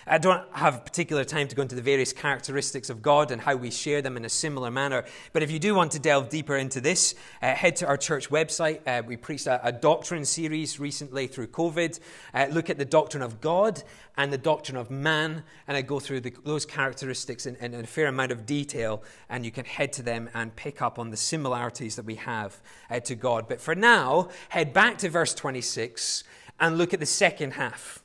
I 0.07 0.19
don't 0.19 0.43
have 0.51 0.85
particular 0.85 1.23
time 1.23 1.47
to 1.47 1.55
go 1.55 1.63
into 1.63 1.73
the 1.73 1.81
various 1.81 2.13
characteristics 2.13 2.91
of 2.91 3.01
God 3.01 3.31
and 3.31 3.41
how 3.41 3.55
we 3.55 3.71
share 3.71 4.03
them 4.03 4.17
in 4.17 4.25
a 4.25 4.29
similar 4.29 4.69
manner. 4.69 5.03
But 5.33 5.41
if 5.41 5.49
you 5.49 5.57
do 5.57 5.73
want 5.73 5.93
to 5.93 5.99
delve 5.99 6.29
deeper 6.29 6.57
into 6.57 6.79
this, 6.79 7.15
uh, 7.41 7.55
head 7.55 7.75
to 7.77 7.87
our 7.87 7.97
church 7.97 8.29
website. 8.29 8.81
Uh, 8.85 9.01
we 9.03 9.17
preached 9.17 9.47
a, 9.47 9.65
a, 9.65 9.71
doctrine 9.71 10.23
series 10.23 10.79
recently 10.79 11.25
through 11.25 11.47
COVID. 11.47 11.99
Uh, 12.35 12.45
look 12.51 12.69
at 12.69 12.77
the 12.77 12.85
doctrine 12.85 13.23
of 13.23 13.41
God 13.41 13.81
and 14.15 14.31
the 14.31 14.37
doctrine 14.37 14.77
of 14.77 14.91
man, 14.91 15.43
and 15.67 15.75
I 15.75 15.81
go 15.81 15.99
through 15.99 16.21
the, 16.21 16.33
those 16.43 16.67
characteristics 16.67 17.47
in, 17.47 17.55
in, 17.55 17.73
a 17.73 17.87
fair 17.87 18.05
amount 18.05 18.31
of 18.31 18.45
detail, 18.45 19.01
and 19.27 19.43
you 19.43 19.51
can 19.51 19.65
head 19.65 19.91
to 19.93 20.03
them 20.03 20.29
and 20.35 20.55
pick 20.55 20.83
up 20.83 20.99
on 20.99 21.09
the 21.09 21.17
similarities 21.17 21.95
that 21.95 22.05
we 22.05 22.15
have 22.15 22.61
uh, 22.91 22.99
to 23.01 23.15
God. 23.15 23.47
But 23.47 23.59
for 23.59 23.73
now, 23.73 24.29
head 24.49 24.71
back 24.71 24.99
to 24.99 25.09
verse 25.09 25.33
26 25.33 26.23
and 26.59 26.77
look 26.77 26.93
at 26.93 26.99
the 26.99 27.07
second 27.07 27.53
half 27.53 28.04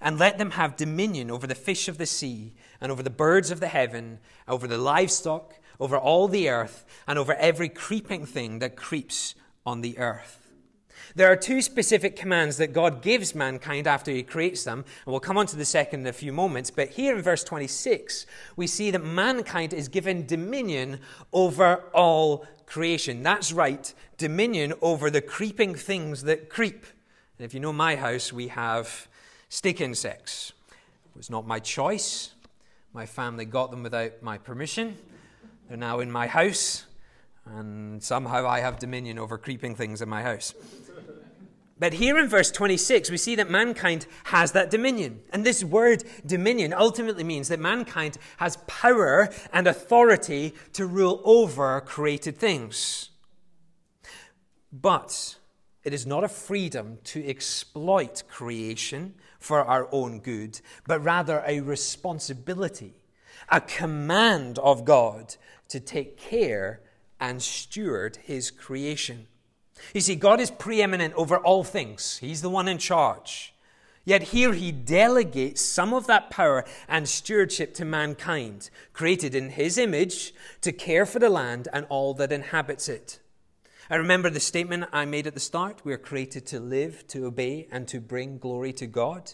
and 0.00 0.18
let 0.18 0.38
them 0.38 0.52
have 0.52 0.76
dominion 0.76 1.30
over 1.30 1.46
the 1.46 1.54
fish 1.54 1.88
of 1.88 1.98
the 1.98 2.06
sea, 2.06 2.52
and 2.80 2.92
over 2.92 3.02
the 3.02 3.10
birds 3.10 3.50
of 3.50 3.60
the 3.60 3.68
heaven, 3.68 4.18
over 4.46 4.66
the 4.66 4.78
livestock, 4.78 5.54
over 5.80 5.96
all 5.96 6.28
the 6.28 6.48
earth, 6.48 6.84
and 7.06 7.18
over 7.18 7.34
every 7.34 7.68
creeping 7.68 8.26
thing 8.26 8.58
that 8.58 8.76
creeps 8.76 9.34
on 9.64 9.80
the 9.80 9.98
earth. 9.98 10.40
There 11.16 11.30
are 11.30 11.36
two 11.36 11.62
specific 11.62 12.16
commands 12.16 12.56
that 12.56 12.72
God 12.72 13.00
gives 13.00 13.34
mankind 13.34 13.86
after 13.86 14.10
he 14.10 14.22
creates 14.22 14.64
them, 14.64 14.84
and 15.04 15.12
we'll 15.12 15.20
come 15.20 15.38
on 15.38 15.46
to 15.46 15.56
the 15.56 15.64
second 15.64 16.00
in 16.00 16.06
a 16.06 16.12
few 16.12 16.32
moments. 16.32 16.70
But 16.70 16.90
here 16.90 17.16
in 17.16 17.22
verse 17.22 17.44
26, 17.44 18.26
we 18.56 18.66
see 18.66 18.90
that 18.90 19.04
mankind 19.04 19.72
is 19.72 19.88
given 19.88 20.26
dominion 20.26 21.00
over 21.32 21.84
all 21.94 22.46
creation. 22.66 23.22
That's 23.22 23.52
right, 23.52 23.92
dominion 24.18 24.72
over 24.80 25.10
the 25.10 25.20
creeping 25.20 25.74
things 25.74 26.22
that 26.22 26.48
creep. 26.48 26.84
And 27.38 27.44
if 27.44 27.54
you 27.54 27.60
know 27.60 27.72
my 27.72 27.96
house, 27.96 28.32
we 28.32 28.48
have 28.48 29.08
stick 29.54 29.80
insects. 29.80 30.52
It 30.68 31.16
was 31.16 31.30
not 31.30 31.46
my 31.46 31.60
choice. 31.60 32.32
My 32.92 33.06
family 33.06 33.44
got 33.44 33.70
them 33.70 33.84
without 33.84 34.20
my 34.20 34.36
permission. 34.36 34.96
They're 35.68 35.76
now 35.76 36.00
in 36.00 36.10
my 36.10 36.26
house, 36.26 36.86
and 37.46 38.02
somehow 38.02 38.48
I 38.48 38.60
have 38.60 38.80
dominion 38.80 39.16
over 39.16 39.38
creeping 39.38 39.76
things 39.76 40.02
in 40.02 40.08
my 40.08 40.22
house. 40.22 40.54
But 41.78 41.92
here 41.92 42.18
in 42.18 42.28
verse 42.28 42.50
26, 42.50 43.10
we 43.10 43.16
see 43.16 43.36
that 43.36 43.48
mankind 43.48 44.06
has 44.24 44.50
that 44.52 44.72
dominion. 44.72 45.20
And 45.32 45.46
this 45.46 45.62
word 45.62 46.02
dominion 46.26 46.72
ultimately 46.72 47.24
means 47.24 47.46
that 47.48 47.60
mankind 47.60 48.18
has 48.38 48.58
power 48.66 49.28
and 49.52 49.68
authority 49.68 50.52
to 50.72 50.84
rule 50.84 51.20
over 51.24 51.80
created 51.80 52.38
things. 52.38 53.10
But 54.72 55.36
it 55.84 55.94
is 55.94 56.06
not 56.06 56.24
a 56.24 56.28
freedom 56.28 56.98
to 57.04 57.24
exploit 57.24 58.24
creation 58.28 59.14
for 59.44 59.62
our 59.62 59.86
own 59.92 60.20
good, 60.20 60.60
but 60.86 61.04
rather 61.04 61.44
a 61.46 61.60
responsibility, 61.60 62.94
a 63.50 63.60
command 63.60 64.58
of 64.58 64.86
God 64.86 65.36
to 65.68 65.78
take 65.78 66.16
care 66.16 66.80
and 67.20 67.42
steward 67.42 68.16
his 68.22 68.50
creation. 68.50 69.26
You 69.92 70.00
see, 70.00 70.14
God 70.14 70.40
is 70.40 70.50
preeminent 70.50 71.12
over 71.14 71.36
all 71.36 71.62
things, 71.62 72.16
He's 72.18 72.40
the 72.40 72.48
one 72.48 72.68
in 72.68 72.78
charge. 72.78 73.52
Yet 74.06 74.34
here 74.34 74.52
he 74.52 74.70
delegates 74.70 75.62
some 75.62 75.94
of 75.94 76.06
that 76.08 76.28
power 76.28 76.66
and 76.88 77.08
stewardship 77.08 77.72
to 77.74 77.86
mankind, 77.86 78.68
created 78.92 79.34
in 79.34 79.50
his 79.50 79.78
image, 79.78 80.34
to 80.60 80.72
care 80.72 81.06
for 81.06 81.18
the 81.18 81.30
land 81.30 81.68
and 81.72 81.86
all 81.88 82.12
that 82.14 82.30
inhabits 82.30 82.86
it. 82.86 83.18
I 83.90 83.96
remember 83.96 84.30
the 84.30 84.40
statement 84.40 84.86
I 84.92 85.04
made 85.04 85.26
at 85.26 85.34
the 85.34 85.40
start. 85.40 85.84
We 85.84 85.92
are 85.92 85.98
created 85.98 86.46
to 86.46 86.60
live, 86.60 87.06
to 87.08 87.26
obey, 87.26 87.68
and 87.70 87.86
to 87.88 88.00
bring 88.00 88.38
glory 88.38 88.72
to 88.74 88.86
God. 88.86 89.32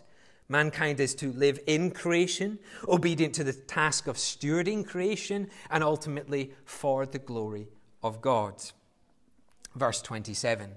Mankind 0.48 0.98
is 0.98 1.14
to 1.16 1.32
live 1.32 1.60
in 1.68 1.92
creation, 1.92 2.58
obedient 2.88 3.34
to 3.34 3.44
the 3.44 3.52
task 3.52 4.08
of 4.08 4.16
stewarding 4.16 4.84
creation, 4.84 5.48
and 5.70 5.84
ultimately 5.84 6.52
for 6.64 7.06
the 7.06 7.20
glory 7.20 7.68
of 8.02 8.20
God. 8.20 8.54
Verse 9.76 10.02
27. 10.02 10.72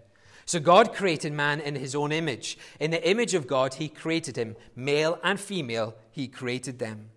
So 0.46 0.60
God 0.60 0.94
created 0.94 1.34
man 1.34 1.60
in 1.60 1.74
his 1.74 1.96
own 1.96 2.12
image. 2.12 2.60
In 2.80 2.92
the 2.92 3.10
image 3.10 3.34
of 3.34 3.48
God, 3.48 3.76
he 3.76 3.88
created 3.88 4.36
him. 4.36 4.56
Male 4.76 5.20
and 5.24 5.40
female, 5.40 5.96
he 6.12 6.28
created 6.28 6.78
them. 6.78 7.10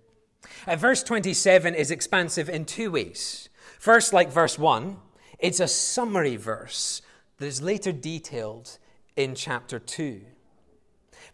Uh, 0.66 0.76
verse 0.76 1.02
27 1.02 1.74
is 1.74 1.90
expansive 1.90 2.48
in 2.48 2.64
two 2.64 2.92
ways. 2.92 3.50
First, 3.78 4.14
like 4.14 4.32
verse 4.32 4.58
1, 4.58 4.96
it's 5.38 5.60
a 5.60 5.68
summary 5.68 6.36
verse 6.36 7.02
that 7.38 7.46
is 7.46 7.62
later 7.62 7.92
detailed 7.92 8.78
in 9.16 9.34
chapter 9.34 9.78
2. 9.78 10.20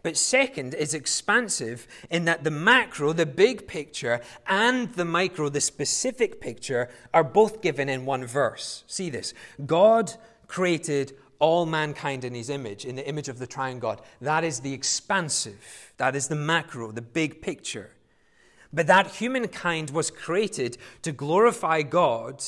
But 0.01 0.17
second, 0.17 0.75
it's 0.77 0.93
expansive 0.93 1.87
in 2.09 2.25
that 2.25 2.43
the 2.43 2.51
macro, 2.51 3.13
the 3.13 3.25
big 3.25 3.67
picture, 3.67 4.19
and 4.45 4.91
the 4.93 5.05
micro, 5.05 5.47
the 5.47 5.61
specific 5.61 6.41
picture, 6.41 6.89
are 7.13 7.23
both 7.23 7.61
given 7.61 7.87
in 7.87 8.05
one 8.05 8.25
verse. 8.25 8.83
See 8.87 9.09
this 9.09 9.33
God 9.65 10.13
created 10.47 11.13
all 11.39 11.65
mankind 11.65 12.23
in 12.23 12.33
his 12.33 12.49
image, 12.49 12.85
in 12.85 12.95
the 12.95 13.07
image 13.07 13.29
of 13.29 13.39
the 13.39 13.47
triune 13.47 13.79
God. 13.79 14.01
That 14.21 14.43
is 14.43 14.59
the 14.59 14.73
expansive, 14.73 15.93
that 15.97 16.15
is 16.15 16.27
the 16.27 16.35
macro, 16.35 16.91
the 16.91 17.01
big 17.01 17.41
picture. 17.41 17.91
But 18.71 18.87
that 18.87 19.07
humankind 19.07 19.91
was 19.91 20.09
created 20.09 20.77
to 21.03 21.11
glorify 21.11 21.81
God 21.81 22.43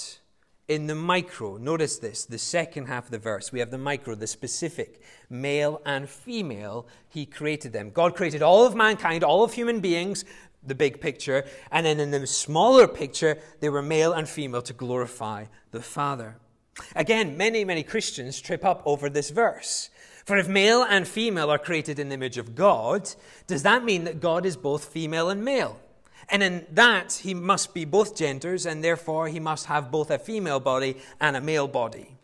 in 0.67 0.87
the 0.87 0.95
micro. 0.95 1.57
Notice 1.57 1.97
this, 1.97 2.25
the 2.25 2.37
second 2.37 2.87
half 2.87 3.05
of 3.05 3.11
the 3.11 3.19
verse. 3.19 3.51
We 3.51 3.59
have 3.59 3.71
the 3.71 3.77
micro, 3.77 4.15
the 4.15 4.27
specific. 4.27 5.01
Male 5.29 5.81
and 5.85 6.09
female, 6.09 6.87
he 7.09 7.25
created 7.25 7.73
them. 7.73 7.91
God 7.91 8.15
created 8.15 8.41
all 8.41 8.65
of 8.65 8.75
mankind, 8.75 9.23
all 9.23 9.43
of 9.43 9.53
human 9.53 9.79
beings, 9.79 10.25
the 10.65 10.75
big 10.75 10.99
picture. 10.99 11.45
And 11.71 11.85
then 11.85 11.99
in 11.99 12.11
the 12.11 12.25
smaller 12.27 12.87
picture, 12.87 13.37
they 13.59 13.69
were 13.69 13.81
male 13.81 14.13
and 14.13 14.27
female 14.27 14.63
to 14.63 14.73
glorify 14.73 15.45
the 15.71 15.81
Father. 15.81 16.37
Again, 16.95 17.37
many, 17.37 17.63
many 17.63 17.83
Christians 17.83 18.41
trip 18.41 18.65
up 18.65 18.81
over 18.85 19.09
this 19.09 19.29
verse. 19.29 19.89
For 20.25 20.37
if 20.37 20.47
male 20.47 20.83
and 20.83 21.07
female 21.07 21.51
are 21.51 21.59
created 21.59 21.99
in 21.99 22.09
the 22.09 22.15
image 22.15 22.39
of 22.39 22.55
God, 22.55 23.09
does 23.45 23.61
that 23.63 23.83
mean 23.83 24.05
that 24.05 24.19
God 24.19 24.45
is 24.45 24.57
both 24.57 24.85
female 24.85 25.29
and 25.29 25.45
male? 25.45 25.79
And 26.29 26.41
in 26.41 26.65
that, 26.71 27.21
he 27.23 27.33
must 27.33 27.73
be 27.73 27.85
both 27.85 28.15
genders, 28.15 28.65
and 28.65 28.83
therefore 28.83 29.27
he 29.27 29.39
must 29.39 29.67
have 29.67 29.91
both 29.91 30.09
a 30.09 30.17
female 30.17 30.59
body 30.59 30.97
and 31.19 31.35
a 31.35 31.41
male 31.41 31.67
body. 31.67 32.15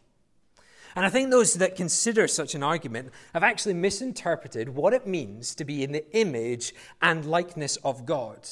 And 0.96 1.05
I 1.05 1.10
think 1.10 1.29
those 1.29 1.53
that 1.55 1.75
consider 1.75 2.27
such 2.27 2.53
an 2.53 2.63
argument 2.63 3.12
have 3.34 3.43
actually 3.43 3.75
misinterpreted 3.75 4.70
what 4.70 4.93
it 4.93 5.08
means 5.08 5.55
to 5.55 5.63
be 5.63 5.84
in 5.84 5.91
the 5.91 6.10
image 6.15 6.74
and 7.01 7.25
likeness 7.25 7.77
of 7.77 8.05
God. 8.05 8.48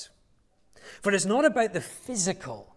For 1.02 1.12
it's 1.12 1.26
not 1.26 1.46
about 1.46 1.74
the 1.74 1.82
physical, 1.82 2.76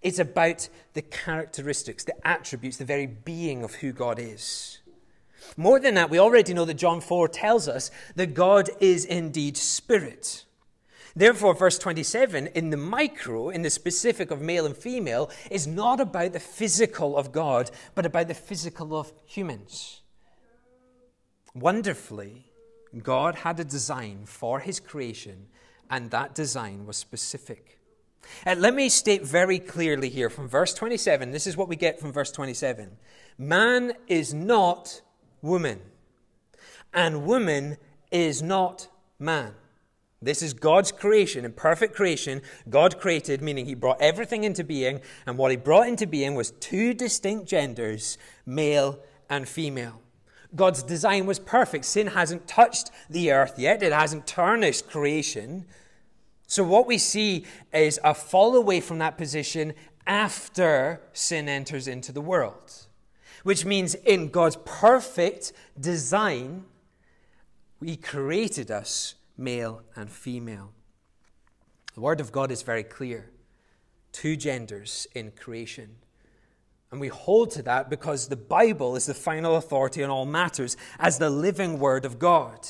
it's 0.00 0.18
about 0.18 0.68
the 0.94 1.02
characteristics, 1.02 2.04
the 2.04 2.26
attributes, 2.26 2.78
the 2.78 2.84
very 2.84 3.06
being 3.06 3.62
of 3.62 3.74
who 3.76 3.92
God 3.92 4.18
is. 4.18 4.78
More 5.56 5.78
than 5.78 5.94
that, 5.94 6.10
we 6.10 6.18
already 6.18 6.54
know 6.54 6.64
that 6.64 6.74
John 6.74 7.00
4 7.00 7.28
tells 7.28 7.68
us 7.68 7.90
that 8.16 8.34
God 8.34 8.70
is 8.80 9.04
indeed 9.04 9.56
spirit. 9.56 10.44
Therefore, 11.16 11.54
verse 11.54 11.78
27, 11.78 12.48
in 12.48 12.70
the 12.70 12.76
micro, 12.76 13.48
in 13.48 13.62
the 13.62 13.70
specific 13.70 14.30
of 14.30 14.40
male 14.40 14.66
and 14.66 14.76
female, 14.76 15.30
is 15.50 15.66
not 15.66 16.00
about 16.00 16.32
the 16.32 16.40
physical 16.40 17.16
of 17.16 17.30
God, 17.30 17.70
but 17.94 18.04
about 18.04 18.26
the 18.28 18.34
physical 18.34 18.96
of 18.96 19.12
humans. 19.24 20.02
Wonderfully, 21.54 22.50
God 23.00 23.36
had 23.36 23.60
a 23.60 23.64
design 23.64 24.24
for 24.24 24.58
his 24.58 24.80
creation, 24.80 25.46
and 25.88 26.10
that 26.10 26.34
design 26.34 26.84
was 26.84 26.96
specific. 26.96 27.78
And 28.44 28.60
let 28.60 28.74
me 28.74 28.88
state 28.88 29.24
very 29.24 29.58
clearly 29.58 30.08
here 30.08 30.30
from 30.30 30.48
verse 30.48 30.72
27 30.72 31.30
this 31.30 31.46
is 31.46 31.58
what 31.58 31.68
we 31.68 31.76
get 31.76 32.00
from 32.00 32.10
verse 32.10 32.32
27 32.32 32.96
man 33.36 33.92
is 34.06 34.32
not 34.32 35.02
woman, 35.42 35.80
and 36.92 37.26
woman 37.26 37.76
is 38.10 38.42
not 38.42 38.88
man. 39.18 39.52
This 40.24 40.42
is 40.42 40.54
God's 40.54 40.90
creation, 40.90 41.44
in 41.44 41.52
perfect 41.52 41.94
creation. 41.94 42.40
God 42.70 42.98
created, 42.98 43.42
meaning 43.42 43.66
He 43.66 43.74
brought 43.74 44.00
everything 44.00 44.42
into 44.42 44.64
being, 44.64 45.02
and 45.26 45.36
what 45.36 45.50
He 45.50 45.56
brought 45.58 45.86
into 45.86 46.06
being 46.06 46.34
was 46.34 46.52
two 46.52 46.94
distinct 46.94 47.46
genders, 47.46 48.16
male 48.46 48.98
and 49.28 49.46
female. 49.46 50.00
God's 50.56 50.82
design 50.82 51.26
was 51.26 51.38
perfect. 51.38 51.84
Sin 51.84 52.06
hasn't 52.06 52.48
touched 52.48 52.90
the 53.10 53.32
earth 53.32 53.58
yet, 53.58 53.82
it 53.82 53.92
hasn't 53.92 54.26
tarnished 54.26 54.88
creation. 54.88 55.66
So, 56.46 56.64
what 56.64 56.86
we 56.86 56.96
see 56.96 57.44
is 57.72 58.00
a 58.02 58.14
fall 58.14 58.56
away 58.56 58.80
from 58.80 58.98
that 59.00 59.18
position 59.18 59.74
after 60.06 61.02
sin 61.12 61.50
enters 61.50 61.86
into 61.86 62.12
the 62.12 62.20
world, 62.22 62.86
which 63.42 63.66
means 63.66 63.94
in 63.94 64.30
God's 64.30 64.56
perfect 64.64 65.52
design, 65.78 66.64
He 67.84 67.96
created 67.96 68.70
us 68.70 69.16
male 69.36 69.82
and 69.96 70.10
female. 70.10 70.72
The 71.94 72.00
Word 72.00 72.20
of 72.20 72.32
God 72.32 72.50
is 72.50 72.62
very 72.62 72.82
clear 72.82 73.30
two 74.12 74.36
genders 74.36 75.06
in 75.14 75.32
creation. 75.32 75.96
And 76.90 77.00
we 77.00 77.08
hold 77.08 77.50
to 77.52 77.62
that 77.62 77.90
because 77.90 78.28
the 78.28 78.36
Bible 78.36 78.94
is 78.94 79.06
the 79.06 79.14
final 79.14 79.56
authority 79.56 80.04
on 80.04 80.10
all 80.10 80.24
matters 80.24 80.76
as 80.98 81.18
the 81.18 81.30
living 81.30 81.80
Word 81.80 82.04
of 82.04 82.18
God. 82.18 82.68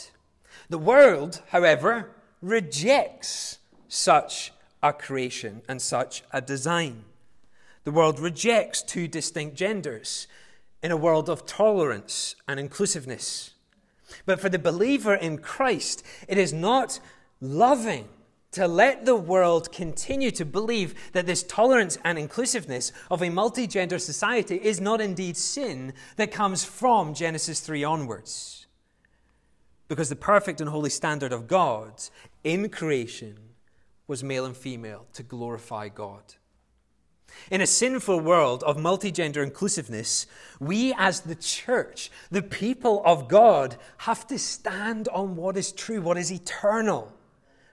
The 0.71 0.79
world, 0.79 1.43
however, 1.49 2.11
rejects 2.41 3.59
such 3.89 4.53
a 4.83 4.93
creation 4.93 5.63
and 5.69 5.81
such 5.81 6.23
a 6.33 6.41
design. 6.41 7.05
The 7.85 7.91
world 7.91 8.19
rejects 8.19 8.83
two 8.83 9.09
distinct 9.09 9.57
genders 9.57 10.27
in 10.83 10.91
a 10.91 10.97
world 10.97 11.29
of 11.29 11.47
tolerance 11.47 12.37
and 12.49 12.59
inclusiveness. 12.61 13.54
But 14.27 14.41
for 14.41 14.49
the 14.49 14.59
believer 14.59 15.15
in 15.15 15.39
Christ, 15.39 16.05
it 16.29 16.39
is 16.39 16.53
not 16.53 17.01
loving 17.41 18.09
to 18.53 18.69
let 18.69 19.05
the 19.05 19.17
world 19.17 19.73
continue 19.73 20.31
to 20.31 20.45
believe 20.45 20.95
that 21.13 21.27
this 21.27 21.43
tolerance 21.43 21.99
and 22.05 22.19
inclusiveness 22.19 22.93
of 23.11 23.21
a 23.21 23.29
multi-gender 23.29 23.99
society 23.99 24.57
is 24.57 24.81
not 24.81 25.01
indeed 25.01 25.37
sin 25.37 25.93
that 26.17 26.31
comes 26.31 26.65
from 26.65 27.15
Genesis 27.15 27.59
3 27.59 27.83
onwards. 27.83 28.67
Because 29.89 30.09
the 30.09 30.17
perfect 30.17 30.61
and 30.61 30.71
holy 30.71 30.91
standard 30.91 31.33
of 31.33 31.49
God 31.49 32.01
in 32.45 32.69
creation 32.69 33.39
was 34.07 34.23
male 34.23 34.45
and 34.45 34.57
female 34.57 35.07
to 35.15 35.23
glorify 35.25 35.89
God. 35.89 36.35
In 37.51 37.61
a 37.61 37.67
sinful 37.67 38.21
world 38.21 38.63
of 38.63 38.79
multi-gender 38.79 39.43
inclusiveness, 39.43 40.27
we 40.59 40.95
as 40.97 41.21
the 41.21 41.35
church, 41.35 42.11
the 42.31 42.43
people 42.43 43.03
of 43.05 43.29
God, 43.29 43.77
have 43.99 44.27
to 44.29 44.39
stand 44.39 45.09
on 45.09 45.37
what 45.37 45.57
is 45.57 45.73
true, 45.73 46.01
what 46.01 46.17
is 46.17 46.33
eternal. 46.33 47.13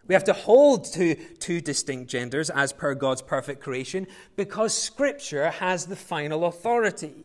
We 0.07 0.13
have 0.13 0.23
to 0.25 0.33
hold 0.33 0.85
to 0.93 1.15
two 1.15 1.61
distinct 1.61 2.09
genders 2.09 2.49
as 2.49 2.73
per 2.73 2.95
God's 2.95 3.21
perfect 3.21 3.61
creation 3.61 4.07
because 4.35 4.73
Scripture 4.73 5.51
has 5.51 5.85
the 5.85 5.95
final 5.95 6.45
authority. 6.45 7.23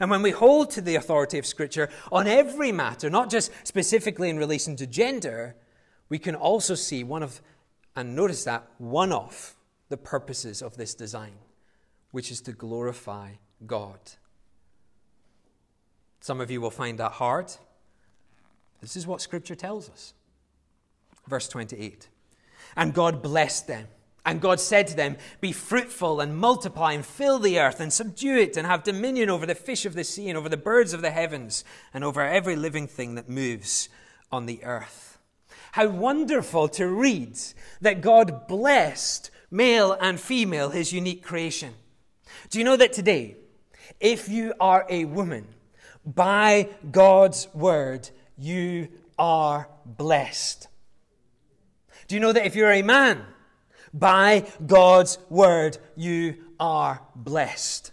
And 0.00 0.10
when 0.10 0.22
we 0.22 0.30
hold 0.30 0.70
to 0.70 0.80
the 0.80 0.96
authority 0.96 1.38
of 1.38 1.46
Scripture 1.46 1.88
on 2.10 2.26
every 2.26 2.72
matter, 2.72 3.08
not 3.08 3.30
just 3.30 3.52
specifically 3.62 4.30
in 4.30 4.38
relation 4.38 4.74
to 4.76 4.86
gender, 4.86 5.54
we 6.08 6.18
can 6.18 6.34
also 6.34 6.74
see 6.74 7.04
one 7.04 7.22
of, 7.22 7.40
and 7.94 8.16
notice 8.16 8.42
that, 8.44 8.66
one 8.78 9.12
of 9.12 9.54
the 9.92 9.96
purposes 9.98 10.62
of 10.62 10.78
this 10.78 10.94
design, 10.94 11.34
which 12.12 12.30
is 12.30 12.40
to 12.40 12.52
glorify 12.52 13.32
God. 13.66 14.00
Some 16.20 16.40
of 16.40 16.50
you 16.50 16.62
will 16.62 16.70
find 16.70 16.98
that 16.98 17.12
hard. 17.12 17.52
This 18.80 18.96
is 18.96 19.06
what 19.06 19.20
Scripture 19.20 19.54
tells 19.54 19.90
us. 19.90 20.14
Verse 21.28 21.46
28. 21.46 22.08
And 22.74 22.94
God 22.94 23.22
blessed 23.22 23.66
them. 23.66 23.86
And 24.24 24.40
God 24.40 24.60
said 24.60 24.86
to 24.86 24.96
them, 24.96 25.18
Be 25.42 25.52
fruitful 25.52 26.22
and 26.22 26.38
multiply 26.38 26.94
and 26.94 27.04
fill 27.04 27.38
the 27.38 27.60
earth 27.60 27.78
and 27.78 27.92
subdue 27.92 28.38
it 28.38 28.56
and 28.56 28.66
have 28.66 28.84
dominion 28.84 29.28
over 29.28 29.44
the 29.44 29.54
fish 29.54 29.84
of 29.84 29.92
the 29.92 30.04
sea 30.04 30.30
and 30.30 30.38
over 30.38 30.48
the 30.48 30.56
birds 30.56 30.94
of 30.94 31.02
the 31.02 31.10
heavens 31.10 31.64
and 31.92 32.02
over 32.02 32.22
every 32.22 32.56
living 32.56 32.86
thing 32.86 33.16
that 33.16 33.28
moves 33.28 33.90
on 34.30 34.46
the 34.46 34.64
earth. 34.64 35.18
How 35.72 35.88
wonderful 35.88 36.68
to 36.70 36.86
read 36.86 37.38
that 37.82 38.00
God 38.00 38.46
blessed 38.48 39.30
male 39.52 39.96
and 40.00 40.18
female, 40.18 40.70
his 40.70 40.92
unique 40.92 41.22
creation. 41.22 41.74
Do 42.50 42.58
you 42.58 42.64
know 42.64 42.76
that 42.76 42.92
today, 42.92 43.36
if 44.00 44.28
you 44.28 44.54
are 44.58 44.86
a 44.88 45.04
woman, 45.04 45.46
by 46.04 46.70
God's 46.90 47.46
word, 47.54 48.08
you 48.36 48.88
are 49.18 49.68
blessed? 49.84 50.66
Do 52.08 52.14
you 52.16 52.20
know 52.20 52.32
that 52.32 52.46
if 52.46 52.56
you're 52.56 52.72
a 52.72 52.82
man, 52.82 53.24
by 53.94 54.46
God's 54.66 55.18
word, 55.28 55.78
you 55.94 56.36
are 56.58 57.02
blessed? 57.14 57.92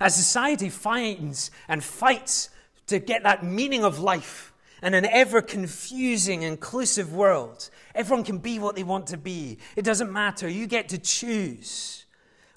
As 0.00 0.14
society 0.14 0.70
finds 0.70 1.50
and 1.68 1.84
fights 1.84 2.48
to 2.86 2.98
get 2.98 3.22
that 3.24 3.44
meaning 3.44 3.84
of 3.84 3.98
life 3.98 4.49
in 4.82 4.94
an 4.94 5.06
ever 5.06 5.42
confusing, 5.42 6.42
inclusive 6.42 7.12
world, 7.12 7.70
everyone 7.94 8.24
can 8.24 8.38
be 8.38 8.58
what 8.58 8.76
they 8.76 8.82
want 8.82 9.08
to 9.08 9.16
be. 9.16 9.58
It 9.76 9.84
doesn't 9.84 10.12
matter. 10.12 10.48
You 10.48 10.66
get 10.66 10.88
to 10.90 10.98
choose. 10.98 12.06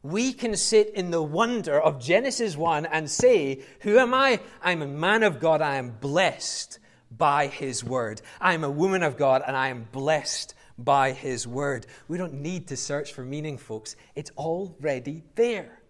We 0.02 0.34
can 0.34 0.56
sit 0.56 0.94
in 0.96 1.12
the 1.12 1.24
wonder 1.24 1.80
of 1.80 2.02
Genesis 2.02 2.58
1 2.58 2.86
and 2.86 3.10
say, 3.10 3.64
Who 3.82 3.98
am 3.98 4.14
I? 4.14 4.40
I'm 4.62 4.82
a 4.82 4.88
man 4.88 5.24
of 5.24 5.40
God. 5.40 5.62
I 5.62 5.76
am 5.76 5.92
blessed 6.02 6.80
by 7.18 7.48
his 7.48 7.84
word. 7.84 8.22
I 8.42 8.54
am 8.54 8.64
a 8.64 8.72
woman 8.72 9.04
of 9.04 9.18
God 9.18 9.44
and 9.46 9.56
I 9.56 9.70
am 9.70 9.88
blessed 9.92 10.56
by 10.78 11.12
his 11.12 11.48
word. 11.48 11.86
We 12.08 12.18
don't 12.18 12.34
need 12.34 12.68
to 12.68 12.78
search 12.78 13.14
for 13.14 13.24
meaning, 13.24 13.58
folks. 13.58 13.96
It's 14.16 14.32
already 14.32 15.24
there. 15.36 15.83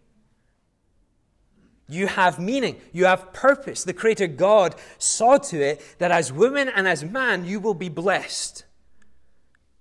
You 1.87 2.07
have 2.07 2.39
meaning. 2.39 2.79
You 2.91 3.05
have 3.05 3.33
purpose. 3.33 3.83
The 3.83 3.93
Creator 3.93 4.27
God 4.27 4.75
saw 4.97 5.37
to 5.37 5.61
it 5.61 5.95
that 5.99 6.11
as 6.11 6.31
woman 6.31 6.69
and 6.69 6.87
as 6.87 7.03
man, 7.03 7.45
you 7.45 7.59
will 7.59 7.73
be 7.73 7.89
blessed. 7.89 8.65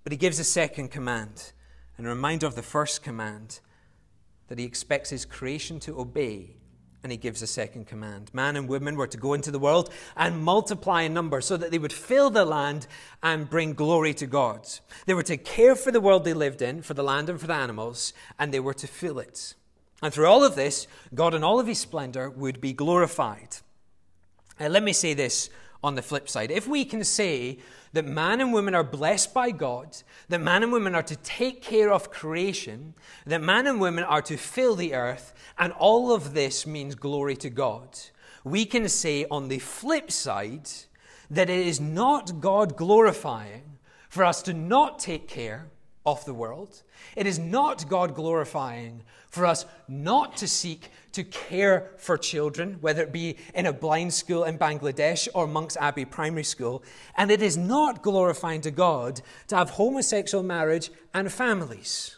But 0.02 0.12
He 0.12 0.18
gives 0.18 0.38
a 0.38 0.44
second 0.44 0.90
command, 0.90 1.52
and 1.96 2.06
a 2.06 2.10
reminder 2.10 2.46
of 2.46 2.56
the 2.56 2.62
first 2.62 3.02
command 3.02 3.60
that 4.48 4.58
He 4.58 4.64
expects 4.64 5.10
His 5.10 5.24
creation 5.24 5.78
to 5.80 5.98
obey 5.98 6.56
and 7.02 7.10
he 7.10 7.18
gives 7.18 7.42
a 7.42 7.46
second 7.46 7.86
command. 7.86 8.30
Man 8.32 8.56
and 8.56 8.68
woman 8.68 8.96
were 8.96 9.06
to 9.08 9.16
go 9.16 9.34
into 9.34 9.50
the 9.50 9.58
world 9.58 9.92
and 10.16 10.42
multiply 10.42 11.02
in 11.02 11.14
number 11.14 11.40
so 11.40 11.56
that 11.56 11.70
they 11.70 11.78
would 11.78 11.92
fill 11.92 12.30
the 12.30 12.44
land 12.44 12.86
and 13.22 13.50
bring 13.50 13.74
glory 13.74 14.14
to 14.14 14.26
God. 14.26 14.68
They 15.06 15.14
were 15.14 15.22
to 15.24 15.36
care 15.36 15.74
for 15.74 15.90
the 15.90 16.00
world 16.00 16.24
they 16.24 16.34
lived 16.34 16.62
in, 16.62 16.82
for 16.82 16.94
the 16.94 17.02
land 17.02 17.28
and 17.28 17.40
for 17.40 17.46
the 17.46 17.54
animals, 17.54 18.12
and 18.38 18.52
they 18.52 18.60
were 18.60 18.74
to 18.74 18.86
fill 18.86 19.18
it. 19.18 19.54
And 20.02 20.12
through 20.12 20.26
all 20.26 20.44
of 20.44 20.56
this, 20.56 20.88
God 21.14 21.32
in 21.32 21.44
all 21.44 21.60
of 21.60 21.68
his 21.68 21.78
splendor 21.78 22.28
would 22.28 22.60
be 22.60 22.72
glorified. 22.72 23.56
Now, 24.58 24.68
let 24.68 24.82
me 24.82 24.92
say 24.92 25.14
this 25.14 25.48
on 25.82 25.94
the 25.94 26.02
flip 26.02 26.28
side. 26.28 26.50
If 26.50 26.66
we 26.66 26.84
can 26.84 27.04
say 27.04 27.58
that 27.92 28.04
man 28.04 28.40
and 28.40 28.52
woman 28.52 28.74
are 28.74 28.84
blessed 28.84 29.32
by 29.32 29.50
God, 29.50 29.96
that 30.28 30.40
man 30.40 30.62
and 30.62 30.72
women 30.72 30.94
are 30.94 31.02
to 31.02 31.16
take 31.16 31.62
care 31.62 31.92
of 31.92 32.10
creation, 32.10 32.94
that 33.26 33.42
man 33.42 33.66
and 33.66 33.80
women 33.80 34.04
are 34.04 34.22
to 34.22 34.36
fill 34.36 34.74
the 34.74 34.94
earth, 34.94 35.34
and 35.58 35.72
all 35.74 36.12
of 36.12 36.34
this 36.34 36.66
means 36.66 36.94
glory 36.94 37.36
to 37.36 37.50
God. 37.50 37.98
We 38.44 38.64
can 38.64 38.88
say 38.88 39.26
on 39.30 39.48
the 39.48 39.58
flip 39.58 40.10
side 40.10 40.68
that 41.30 41.48
it 41.48 41.66
is 41.66 41.80
not 41.80 42.40
God 42.40 42.76
glorifying 42.76 43.78
for 44.08 44.24
us 44.24 44.42
to 44.42 44.52
not 44.52 44.98
take 44.98 45.28
care 45.28 45.70
of 46.04 46.24
the 46.24 46.34
world. 46.34 46.82
It 47.16 47.26
is 47.26 47.38
not 47.38 47.88
God 47.88 48.14
glorifying 48.14 49.02
for 49.28 49.46
us 49.46 49.64
not 49.88 50.36
to 50.38 50.48
seek 50.48 50.90
to 51.12 51.24
care 51.24 51.90
for 51.98 52.16
children, 52.16 52.78
whether 52.80 53.02
it 53.02 53.12
be 53.12 53.36
in 53.54 53.66
a 53.66 53.72
blind 53.72 54.12
school 54.12 54.44
in 54.44 54.58
Bangladesh 54.58 55.28
or 55.34 55.46
Monk's 55.46 55.76
Abbey 55.76 56.04
Primary 56.04 56.44
School. 56.44 56.82
And 57.16 57.30
it 57.30 57.42
is 57.42 57.56
not 57.56 58.02
glorifying 58.02 58.62
to 58.62 58.70
God 58.70 59.20
to 59.48 59.56
have 59.56 59.70
homosexual 59.70 60.42
marriage 60.42 60.90
and 61.14 61.30
families. 61.30 62.16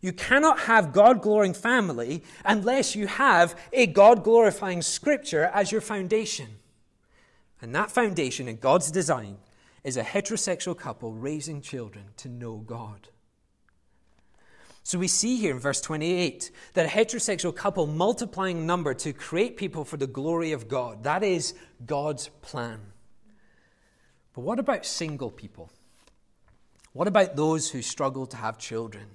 You 0.00 0.12
cannot 0.12 0.60
have 0.60 0.92
God 0.92 1.22
glorifying 1.22 1.54
family 1.54 2.22
unless 2.44 2.94
you 2.94 3.08
have 3.08 3.58
a 3.72 3.86
God 3.86 4.22
glorifying 4.22 4.80
scripture 4.80 5.50
as 5.52 5.72
your 5.72 5.80
foundation. 5.80 6.58
And 7.60 7.74
that 7.74 7.90
foundation 7.90 8.46
in 8.46 8.58
God's 8.58 8.92
design 8.92 9.38
is 9.84 9.96
a 9.96 10.02
heterosexual 10.02 10.76
couple 10.76 11.12
raising 11.12 11.60
children 11.60 12.04
to 12.18 12.28
know 12.28 12.56
God. 12.56 13.08
So 14.82 14.98
we 14.98 15.08
see 15.08 15.36
here 15.36 15.54
in 15.54 15.60
verse 15.60 15.82
28 15.82 16.50
that 16.72 16.86
a 16.86 16.88
heterosexual 16.88 17.54
couple 17.54 17.86
multiplying 17.86 18.66
number 18.66 18.94
to 18.94 19.12
create 19.12 19.58
people 19.58 19.84
for 19.84 19.98
the 19.98 20.06
glory 20.06 20.52
of 20.52 20.66
God. 20.66 21.04
That 21.04 21.22
is 21.22 21.54
God's 21.84 22.28
plan. 22.40 22.80
But 24.32 24.40
what 24.40 24.58
about 24.58 24.86
single 24.86 25.30
people? 25.30 25.70
What 26.94 27.06
about 27.06 27.36
those 27.36 27.70
who 27.70 27.82
struggle 27.82 28.26
to 28.28 28.36
have 28.38 28.56
children? 28.56 29.08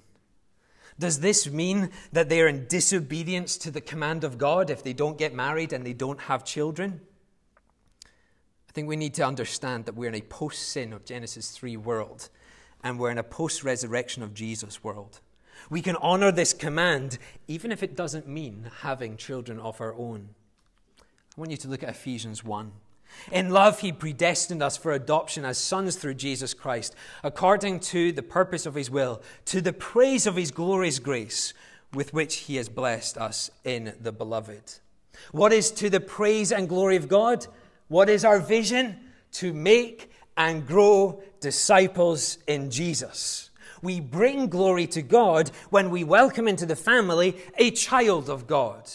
Does 0.98 1.20
this 1.20 1.50
mean 1.50 1.90
that 2.12 2.28
they 2.28 2.40
are 2.40 2.46
in 2.46 2.66
disobedience 2.68 3.58
to 3.58 3.70
the 3.70 3.80
command 3.80 4.22
of 4.22 4.38
God 4.38 4.70
if 4.70 4.84
they 4.84 4.92
don't 4.92 5.18
get 5.18 5.34
married 5.34 5.72
and 5.72 5.84
they 5.84 5.92
don't 5.92 6.20
have 6.20 6.44
children? 6.44 7.00
I 8.74 8.76
think 8.76 8.88
we 8.88 8.96
need 8.96 9.14
to 9.14 9.22
understand 9.24 9.84
that 9.84 9.94
we're 9.94 10.08
in 10.08 10.16
a 10.16 10.20
post 10.20 10.70
sin 10.70 10.92
of 10.92 11.04
Genesis 11.04 11.52
3 11.52 11.76
world 11.76 12.28
and 12.82 12.98
we're 12.98 13.12
in 13.12 13.18
a 13.18 13.22
post 13.22 13.62
resurrection 13.62 14.20
of 14.20 14.34
Jesus 14.34 14.82
world. 14.82 15.20
We 15.70 15.80
can 15.80 15.94
honor 15.94 16.32
this 16.32 16.52
command 16.52 17.18
even 17.46 17.70
if 17.70 17.84
it 17.84 17.94
doesn't 17.94 18.26
mean 18.26 18.72
having 18.80 19.16
children 19.16 19.60
of 19.60 19.80
our 19.80 19.94
own. 19.94 20.30
I 20.98 21.04
want 21.36 21.52
you 21.52 21.56
to 21.58 21.68
look 21.68 21.84
at 21.84 21.88
Ephesians 21.88 22.42
1. 22.42 22.72
In 23.30 23.50
love, 23.50 23.78
he 23.78 23.92
predestined 23.92 24.60
us 24.60 24.76
for 24.76 24.90
adoption 24.90 25.44
as 25.44 25.56
sons 25.56 25.94
through 25.94 26.14
Jesus 26.14 26.52
Christ, 26.52 26.96
according 27.22 27.78
to 27.78 28.10
the 28.10 28.24
purpose 28.24 28.66
of 28.66 28.74
his 28.74 28.90
will, 28.90 29.22
to 29.44 29.60
the 29.60 29.72
praise 29.72 30.26
of 30.26 30.34
his 30.34 30.50
glorious 30.50 30.98
grace, 30.98 31.54
with 31.92 32.12
which 32.12 32.38
he 32.38 32.56
has 32.56 32.68
blessed 32.68 33.18
us 33.18 33.52
in 33.62 33.94
the 34.00 34.10
beloved. 34.10 34.80
What 35.30 35.52
is 35.52 35.70
to 35.70 35.88
the 35.88 36.00
praise 36.00 36.50
and 36.50 36.68
glory 36.68 36.96
of 36.96 37.06
God? 37.06 37.46
What 37.88 38.08
is 38.08 38.24
our 38.24 38.40
vision? 38.40 38.98
To 39.32 39.52
make 39.52 40.10
and 40.36 40.66
grow 40.66 41.22
disciples 41.40 42.38
in 42.46 42.70
Jesus. 42.70 43.50
We 43.82 44.00
bring 44.00 44.48
glory 44.48 44.86
to 44.88 45.02
God 45.02 45.50
when 45.68 45.90
we 45.90 46.04
welcome 46.04 46.48
into 46.48 46.64
the 46.64 46.76
family 46.76 47.36
a 47.58 47.70
child 47.70 48.30
of 48.30 48.46
God. 48.46 48.90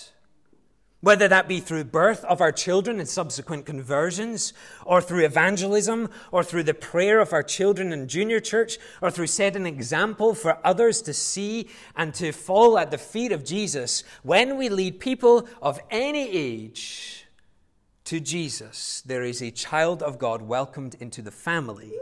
Whether 1.01 1.27
that 1.29 1.47
be 1.47 1.59
through 1.59 1.85
birth 1.85 2.25
of 2.25 2.41
our 2.41 2.51
children 2.51 2.99
and 2.99 3.07
subsequent 3.07 3.65
conversions, 3.65 4.51
or 4.83 4.99
through 4.99 5.23
evangelism, 5.23 6.09
or 6.31 6.43
through 6.43 6.63
the 6.63 6.73
prayer 6.73 7.21
of 7.21 7.31
our 7.31 7.43
children 7.43 7.93
in 7.93 8.09
junior 8.09 8.41
church, 8.41 8.77
or 9.01 9.09
through 9.09 9.27
setting 9.27 9.61
an 9.61 9.73
example 9.73 10.33
for 10.33 10.57
others 10.65 11.01
to 11.03 11.13
see 11.13 11.69
and 11.95 12.13
to 12.15 12.33
fall 12.33 12.77
at 12.77 12.91
the 12.91 12.97
feet 12.97 13.31
of 13.31 13.45
Jesus, 13.45 14.03
when 14.23 14.57
we 14.57 14.67
lead 14.67 14.99
people 14.99 15.47
of 15.61 15.79
any 15.89 16.29
age 16.29 17.27
to 18.09 18.19
Jesus, 18.19 19.03
there 19.05 19.21
is 19.21 19.39
a 19.39 19.51
child 19.51 20.01
of 20.01 20.17
God 20.17 20.41
welcomed 20.41 20.95
into 20.99 21.21
the 21.21 21.29
family, 21.29 21.93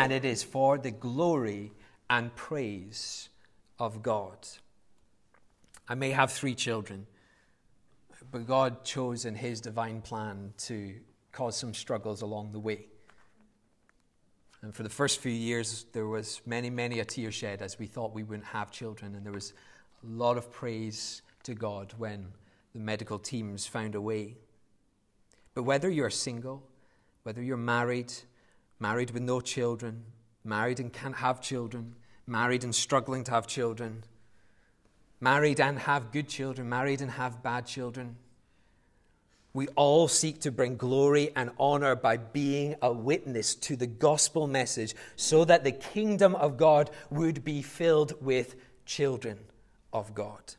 and 0.00 0.12
it 0.12 0.24
is 0.24 0.42
for 0.42 0.78
the 0.78 0.90
glory 0.90 1.70
and 2.10 2.34
praise 2.34 3.28
of 3.78 4.02
God. 4.02 4.48
I 5.88 5.94
may 5.94 6.10
have 6.10 6.32
three 6.32 6.56
children. 6.56 7.06
But 8.32 8.48
God 8.48 8.82
chose 8.82 9.26
in 9.26 9.36
His 9.36 9.60
divine 9.60 10.00
plan 10.00 10.54
to 10.66 10.96
cause 11.30 11.56
some 11.56 11.72
struggles 11.72 12.20
along 12.22 12.50
the 12.50 12.58
way. 12.58 12.86
And 14.60 14.74
for 14.74 14.82
the 14.82 14.88
first 14.88 15.20
few 15.20 15.30
years, 15.30 15.86
there 15.92 16.08
was 16.08 16.40
many, 16.44 16.68
many 16.68 16.98
a 16.98 17.04
tear 17.04 17.30
shed 17.30 17.62
as 17.62 17.78
we 17.78 17.86
thought 17.86 18.12
we 18.12 18.24
wouldn't 18.24 18.48
have 18.48 18.72
children. 18.72 19.14
And 19.14 19.24
there 19.24 19.32
was 19.32 19.52
a 20.02 20.10
lot 20.10 20.36
of 20.36 20.50
praise 20.50 21.22
to 21.44 21.54
God 21.54 21.94
when 21.96 22.26
the 22.72 22.80
medical 22.80 23.20
teams 23.20 23.68
found 23.68 23.94
a 23.94 24.00
way. 24.00 24.34
But 25.54 25.62
whether 25.62 25.88
you're 25.88 26.10
single, 26.10 26.62
whether 27.22 27.42
you're 27.42 27.56
married, 27.56 28.12
married 28.78 29.12
with 29.12 29.22
no 29.22 29.40
children, 29.40 30.04
married 30.44 30.80
and 30.80 30.92
can't 30.92 31.16
have 31.16 31.40
children, 31.40 31.94
married 32.26 32.64
and 32.64 32.74
struggling 32.74 33.24
to 33.24 33.30
have 33.30 33.46
children, 33.46 34.04
married 35.20 35.60
and 35.60 35.78
have 35.78 36.12
good 36.12 36.28
children, 36.28 36.68
married 36.68 37.00
and 37.00 37.12
have 37.12 37.42
bad 37.42 37.66
children, 37.66 38.16
we 39.54 39.68
all 39.68 40.08
seek 40.08 40.40
to 40.40 40.50
bring 40.50 40.76
glory 40.76 41.30
and 41.36 41.50
honor 41.60 41.94
by 41.94 42.16
being 42.16 42.74
a 42.82 42.92
witness 42.92 43.54
to 43.54 43.76
the 43.76 43.86
gospel 43.86 44.48
message 44.48 44.96
so 45.14 45.44
that 45.44 45.62
the 45.62 45.70
kingdom 45.70 46.34
of 46.34 46.56
God 46.56 46.90
would 47.08 47.44
be 47.44 47.62
filled 47.62 48.20
with 48.20 48.56
children 48.84 49.38
of 49.92 50.12
God. 50.12 50.54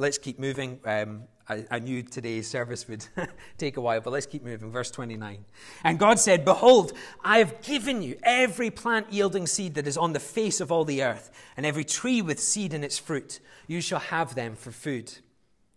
Let's 0.00 0.16
keep 0.16 0.38
moving. 0.38 0.80
Um, 0.86 1.24
I, 1.46 1.66
I, 1.70 1.78
knew 1.78 2.02
today's 2.02 2.48
service 2.48 2.88
would 2.88 3.04
take 3.58 3.76
a 3.76 3.82
while, 3.82 4.00
but 4.00 4.14
let's 4.14 4.24
keep 4.24 4.42
moving. 4.42 4.70
Verse 4.70 4.90
29. 4.90 5.44
And 5.84 5.98
God 5.98 6.18
said, 6.18 6.42
Behold, 6.42 6.94
I 7.22 7.36
have 7.36 7.60
given 7.60 8.00
you 8.00 8.16
every 8.22 8.70
plant 8.70 9.12
yielding 9.12 9.46
seed 9.46 9.74
that 9.74 9.86
is 9.86 9.98
on 9.98 10.14
the 10.14 10.18
face 10.18 10.58
of 10.58 10.72
all 10.72 10.86
the 10.86 11.02
earth, 11.02 11.30
and 11.54 11.66
every 11.66 11.84
tree 11.84 12.22
with 12.22 12.40
seed 12.40 12.72
in 12.72 12.82
its 12.82 12.98
fruit. 12.98 13.40
You 13.66 13.82
shall 13.82 13.98
have 13.98 14.34
them 14.34 14.56
for 14.56 14.70
food 14.70 15.18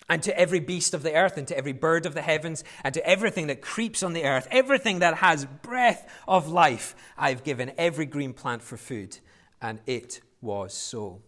and 0.07 0.23
to 0.23 0.38
every 0.39 0.59
beast 0.62 0.93
of 0.93 1.03
the 1.03 1.15
earth, 1.15 1.38
and 1.38 1.47
to 1.47 1.57
every 1.57 1.73
bird 1.73 2.05
of 2.05 2.13
the 2.13 2.21
heavens, 2.21 2.63
and 2.83 2.93
to 2.93 3.05
everything 3.05 3.47
that 3.47 3.62
creeps 3.62 4.03
on 4.03 4.13
the 4.13 4.23
earth, 4.23 4.47
everything 4.51 4.99
that 4.99 5.15
has 5.15 5.45
breath 5.45 6.09
of 6.27 6.47
life, 6.47 6.95
I've 7.17 7.43
given 7.43 7.71
every 7.77 8.05
green 8.05 8.33
plant 8.33 8.62
for 8.62 8.77
food. 8.77 9.17
And 9.62 9.79
it 9.86 10.21
was 10.41 10.73
so. 10.73 11.21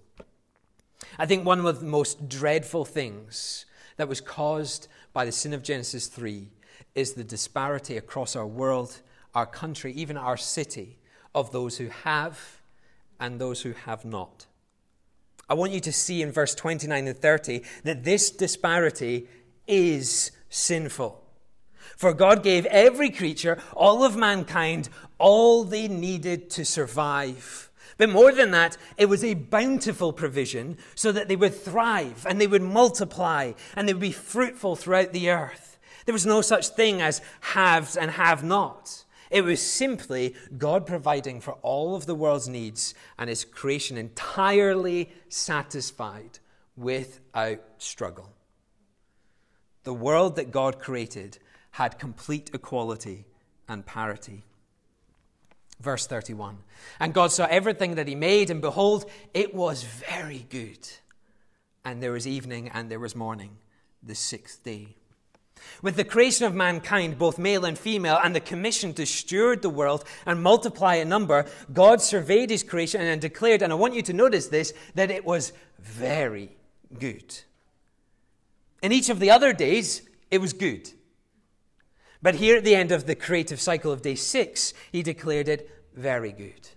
I 1.17 1.25
think 1.25 1.45
one 1.45 1.65
of 1.65 1.79
the 1.79 1.86
most 1.86 2.29
dreadful 2.29 2.86
things 2.86 3.65
that 3.97 4.08
was 4.08 4.21
caused 4.21 4.88
by 5.13 5.25
the 5.25 5.31
sin 5.31 5.53
of 5.53 5.63
Genesis 5.63 6.08
3 6.08 6.49
is 6.93 7.13
the 7.13 7.23
disparity 7.23 7.97
across 7.97 8.36
our 8.36 8.47
world, 8.47 9.01
our 9.34 9.45
country, 9.45 9.91
even 9.93 10.17
our 10.17 10.38
city, 10.38 10.97
of 11.34 11.51
those 11.51 11.77
who 11.77 11.89
have 11.89 12.62
and 13.19 13.39
those 13.39 13.62
who 13.62 13.73
have 13.73 14.05
not. 14.05 14.45
I 15.49 15.53
want 15.53 15.73
you 15.73 15.79
to 15.81 15.91
see 15.91 16.21
in 16.21 16.31
verse 16.31 16.55
29 16.55 17.08
and 17.08 17.17
30 17.17 17.62
that 17.84 18.03
this 18.03 18.31
disparity 18.31 19.27
is 19.67 20.31
sinful. 20.49 21.21
For 21.97 22.13
God 22.13 22.43
gave 22.43 22.65
every 22.65 23.10
creature, 23.10 23.62
all 23.73 24.03
of 24.03 24.17
mankind, 24.17 24.89
all 25.17 25.63
they 25.63 25.88
needed 25.88 26.49
to 26.51 26.65
survive. 26.65 27.69
But 27.98 28.10
more 28.10 28.32
than 28.32 28.52
that, 28.52 28.78
it 28.98 29.08
was 29.08 29.24
a 29.24 29.34
bountiful 29.34 30.13
provision 30.13 30.78
so 30.95 31.12
that 31.12 31.28
they 31.28 31.36
would 31.36 31.54
thrive 31.54 32.26
and 32.28 32.39
they 32.39 32.48
would 32.48 32.62
multiply 32.62 33.54
and 33.76 33.88
they 33.88 33.93
would 33.93 34.02
be 34.02 34.12
fruitful 34.12 34.76
throughout 34.76 35.13
the 35.13 35.30
earth. 35.30 35.78
There 36.06 36.13
was 36.13 36.26
no 36.26 36.41
such 36.41 36.69
thing 36.69 37.02
as 37.02 37.21
haves 37.41 37.98
and 37.98 38.12
have 38.12 38.43
nots. 38.43 39.06
It 39.32 39.43
was 39.43 39.62
simply 39.62 40.36
God 40.58 40.86
providing 40.86 41.41
for 41.41 41.54
all 41.62 41.95
of 41.95 42.06
the 42.06 42.15
world's 42.15 42.48
needs 42.48 42.93
and 43.17 43.30
his 43.30 43.43
creation 43.43 43.98
entirely 43.98 45.12
satisfied 45.30 46.39
without 46.78 47.62
struggle. 47.78 48.34
The 49.84 49.93
world 49.93 50.36
that 50.36 50.52
God 50.52 50.80
created 50.80 51.39
had 51.71 52.00
complete 52.00 52.52
equality 52.54 53.26
and 53.67 53.86
parity. 53.86 54.45
Verse 55.79 56.07
31 56.07 56.57
And 56.99 57.13
God 57.13 57.31
saw 57.31 57.45
everything 57.45 57.95
that 57.95 58.07
he 58.07 58.15
made, 58.15 58.49
and 58.49 58.61
behold, 58.61 59.09
it 59.33 59.53
was 59.53 59.83
very 59.83 60.45
good. 60.49 60.88
And 61.83 62.01
there 62.01 62.13
was 62.13 62.27
evening 62.27 62.69
and 62.73 62.89
there 62.89 62.99
was 62.99 63.15
morning, 63.15 63.57
the 64.01 64.15
sixth 64.15 64.63
day. 64.63 64.95
With 65.81 65.95
the 65.95 66.03
creation 66.03 66.45
of 66.45 66.53
mankind, 66.53 67.17
both 67.17 67.38
male 67.38 67.65
and 67.65 67.77
female, 67.77 68.19
and 68.23 68.35
the 68.35 68.39
commission 68.39 68.93
to 68.95 69.05
steward 69.05 69.61
the 69.61 69.69
world 69.69 70.03
and 70.25 70.41
multiply 70.41 70.95
in 70.95 71.09
number, 71.09 71.45
God 71.71 72.01
surveyed 72.01 72.49
his 72.49 72.63
creation 72.63 73.01
and 73.01 73.21
declared, 73.21 73.61
and 73.61 73.71
I 73.71 73.75
want 73.75 73.93
you 73.93 74.01
to 74.03 74.13
notice 74.13 74.47
this, 74.47 74.73
that 74.95 75.11
it 75.11 75.25
was 75.25 75.53
very 75.79 76.55
good. 76.99 77.39
In 78.81 78.91
each 78.91 79.09
of 79.09 79.19
the 79.19 79.31
other 79.31 79.53
days, 79.53 80.01
it 80.29 80.39
was 80.39 80.53
good. 80.53 80.91
But 82.25 82.33
here 82.33 82.57
at 82.57 82.63
the 82.63 82.73
end 82.73 82.91
of 82.91 83.05
the 83.05 83.13
creative 83.13 83.61
cycle 83.61 83.91
of 83.91 84.01
day 84.01 84.15
six, 84.15 84.73
he 84.91 85.03
declared 85.03 85.47
it 85.47 85.69
very 85.93 86.31
good. 86.31 86.69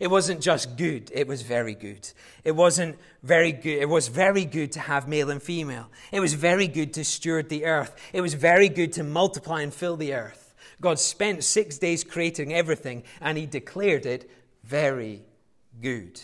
It 0.00 0.08
wasn't 0.08 0.40
just 0.40 0.76
good, 0.76 1.08
it 1.14 1.28
was 1.28 1.42
very 1.42 1.76
good. 1.76 2.10
It 2.42 2.56
wasn't 2.56 2.98
very 3.22 3.52
good, 3.52 3.78
it 3.78 3.88
was 3.88 4.08
very 4.08 4.44
good 4.44 4.72
to 4.72 4.80
have 4.80 5.06
male 5.06 5.30
and 5.30 5.40
female. 5.40 5.88
It 6.10 6.18
was 6.18 6.34
very 6.34 6.66
good 6.66 6.92
to 6.94 7.04
steward 7.04 7.48
the 7.48 7.64
earth. 7.64 7.94
It 8.12 8.22
was 8.22 8.34
very 8.34 8.68
good 8.68 8.92
to 8.94 9.04
multiply 9.04 9.62
and 9.62 9.72
fill 9.72 9.96
the 9.96 10.14
earth. 10.14 10.52
God 10.80 10.98
spent 10.98 11.44
six 11.44 11.78
days 11.78 12.02
creating 12.02 12.52
everything, 12.52 13.04
and 13.20 13.38
He 13.38 13.46
declared 13.46 14.04
it 14.04 14.28
very 14.64 15.22
good. 15.80 16.20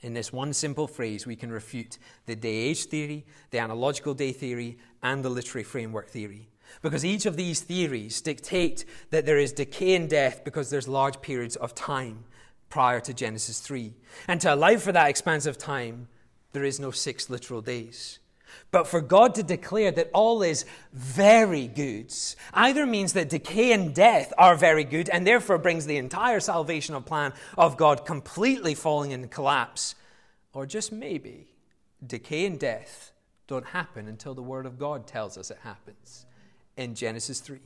In 0.00 0.14
this 0.14 0.32
one 0.32 0.54
simple 0.54 0.86
phrase, 0.86 1.26
we 1.26 1.36
can 1.36 1.52
refute 1.52 1.98
the 2.24 2.36
day 2.36 2.56
age 2.56 2.86
theory, 2.86 3.26
the 3.50 3.58
analogical 3.58 4.14
day 4.14 4.32
theory, 4.32 4.78
and 5.02 5.22
the 5.22 5.28
literary 5.28 5.62
framework 5.62 6.08
theory. 6.08 6.48
Because 6.82 7.04
each 7.04 7.26
of 7.26 7.36
these 7.36 7.60
theories 7.60 8.20
dictate 8.20 8.84
that 9.10 9.26
there 9.26 9.38
is 9.38 9.52
decay 9.52 9.94
and 9.94 10.08
death 10.08 10.44
because 10.44 10.70
there's 10.70 10.88
large 10.88 11.20
periods 11.20 11.56
of 11.56 11.74
time 11.74 12.24
prior 12.68 13.00
to 13.00 13.14
Genesis 13.14 13.60
3. 13.60 13.94
And 14.28 14.40
to 14.40 14.54
allow 14.54 14.76
for 14.76 14.92
that 14.92 15.08
expanse 15.08 15.46
of 15.46 15.58
time, 15.58 16.08
there 16.52 16.64
is 16.64 16.80
no 16.80 16.90
six 16.90 17.30
literal 17.30 17.60
days. 17.60 18.18
But 18.70 18.86
for 18.86 19.00
God 19.00 19.34
to 19.34 19.42
declare 19.42 19.90
that 19.92 20.10
all 20.12 20.42
is 20.42 20.64
very 20.92 21.66
good 21.66 22.12
either 22.54 22.86
means 22.86 23.12
that 23.12 23.28
decay 23.28 23.72
and 23.72 23.94
death 23.94 24.32
are 24.38 24.56
very 24.56 24.84
good 24.84 25.08
and 25.08 25.26
therefore 25.26 25.58
brings 25.58 25.86
the 25.86 25.96
entire 25.96 26.40
salvational 26.40 27.04
plan 27.04 27.32
of 27.56 27.76
God 27.76 28.06
completely 28.06 28.74
falling 28.74 29.10
in 29.10 29.28
collapse, 29.28 29.94
or 30.52 30.66
just 30.66 30.92
maybe 30.92 31.48
decay 32.06 32.46
and 32.46 32.58
death 32.58 33.12
don't 33.46 33.66
happen 33.66 34.08
until 34.08 34.34
the 34.34 34.42
Word 34.42 34.66
of 34.66 34.78
God 34.78 35.06
tells 35.06 35.36
us 35.36 35.50
it 35.50 35.58
happens 35.62 36.26
in 36.76 36.94
Genesis 36.94 37.40
3. 37.40 37.58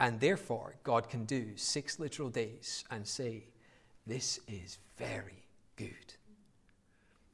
And 0.00 0.20
therefore, 0.20 0.76
God 0.84 1.08
can 1.08 1.24
do 1.24 1.56
six 1.56 1.98
literal 1.98 2.28
days 2.28 2.84
and 2.90 3.06
say, 3.06 3.46
This 4.06 4.40
is 4.46 4.78
very 4.96 5.44
good. 5.76 6.14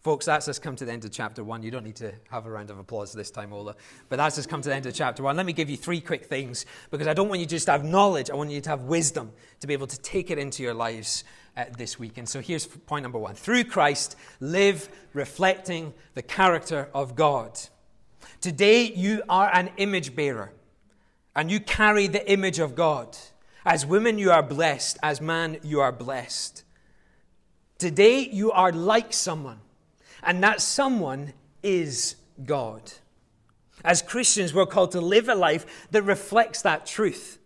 Folks, 0.04 0.26
that's 0.26 0.48
us 0.48 0.58
come 0.58 0.76
to 0.76 0.84
the 0.84 0.92
end 0.92 1.02
of 1.06 1.12
chapter 1.12 1.42
one. 1.42 1.62
You 1.62 1.70
don't 1.70 1.84
need 1.84 1.96
to 1.96 2.12
have 2.30 2.44
a 2.44 2.50
round 2.50 2.70
of 2.70 2.78
applause 2.78 3.14
this 3.14 3.30
time, 3.30 3.54
Ola. 3.54 3.74
But 4.10 4.16
that's 4.16 4.38
us 4.38 4.44
come 4.44 4.60
to 4.60 4.68
the 4.68 4.74
end 4.74 4.84
of 4.84 4.92
chapter 4.92 5.22
one. 5.22 5.34
Let 5.34 5.46
me 5.46 5.54
give 5.54 5.70
you 5.70 5.78
three 5.78 6.00
quick 6.00 6.26
things 6.26 6.66
because 6.90 7.06
I 7.06 7.14
don't 7.14 7.30
want 7.30 7.40
you 7.40 7.46
just 7.46 7.66
to 7.66 7.72
have 7.72 7.84
knowledge. 7.84 8.30
I 8.30 8.34
want 8.34 8.50
you 8.50 8.60
to 8.60 8.68
have 8.68 8.82
wisdom 8.82 9.32
to 9.60 9.66
be 9.66 9.72
able 9.72 9.86
to 9.86 9.98
take 10.00 10.30
it 10.30 10.38
into 10.38 10.62
your 10.62 10.74
lives 10.74 11.24
uh, 11.56 11.64
this 11.78 11.98
week. 11.98 12.18
And 12.18 12.28
so 12.28 12.40
here's 12.40 12.66
point 12.66 13.02
number 13.02 13.18
one 13.18 13.34
Through 13.34 13.64
Christ, 13.64 14.16
live 14.40 14.90
reflecting 15.14 15.94
the 16.12 16.22
character 16.22 16.90
of 16.92 17.14
God. 17.14 17.58
Today, 18.42 18.92
you 18.92 19.22
are 19.30 19.50
an 19.54 19.70
image 19.78 20.14
bearer 20.14 20.52
and 21.36 21.50
you 21.50 21.60
carry 21.60 22.06
the 22.06 22.30
image 22.30 22.58
of 22.58 22.74
God. 22.74 23.16
As 23.64 23.86
women, 23.86 24.18
you 24.18 24.30
are 24.30 24.42
blessed. 24.42 24.98
As 25.02 25.20
man, 25.20 25.58
you 25.62 25.80
are 25.80 25.92
blessed. 25.92 26.64
Today, 27.78 28.20
you 28.20 28.52
are 28.52 28.72
like 28.72 29.12
someone, 29.12 29.60
and 30.22 30.42
that 30.42 30.60
someone 30.60 31.32
is 31.62 32.16
God. 32.44 32.92
As 33.84 34.00
Christians, 34.00 34.54
we're 34.54 34.66
called 34.66 34.92
to 34.92 35.00
live 35.00 35.28
a 35.28 35.34
life 35.34 35.88
that 35.90 36.02
reflects 36.02 36.62
that 36.62 36.86
truth. 36.86 37.38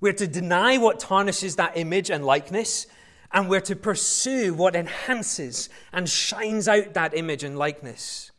We're 0.00 0.12
to 0.12 0.26
deny 0.26 0.76
what 0.76 1.00
tarnishes 1.00 1.56
that 1.56 1.76
image 1.76 2.10
and 2.10 2.24
likeness, 2.24 2.86
and 3.32 3.48
we're 3.48 3.60
to 3.62 3.74
pursue 3.74 4.54
what 4.54 4.76
enhances 4.76 5.68
and 5.92 6.08
shines 6.08 6.68
out 6.68 6.94
that 6.94 7.16
image 7.16 7.42
and 7.42 7.58
likeness. 7.58 8.30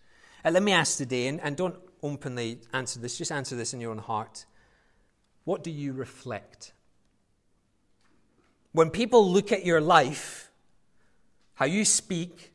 And 0.43 0.53
let 0.53 0.63
me 0.63 0.71
ask 0.71 0.97
today, 0.97 1.27
and, 1.27 1.41
and 1.41 1.57
don't 1.57 1.75
openly 2.03 2.59
answer 2.71 2.99
this. 2.99 3.17
Just 3.17 3.31
answer 3.31 3.55
this 3.55 3.73
in 3.73 3.81
your 3.81 3.91
own 3.91 3.97
heart. 3.97 4.45
What 5.45 5.63
do 5.63 5.71
you 5.71 5.93
reflect? 5.93 6.73
When 8.73 8.89
people 8.89 9.31
look 9.31 9.51
at 9.51 9.65
your 9.65 9.79
life, 9.79 10.51
how 11.53 11.65
you 11.65 11.85
speak, 11.85 12.51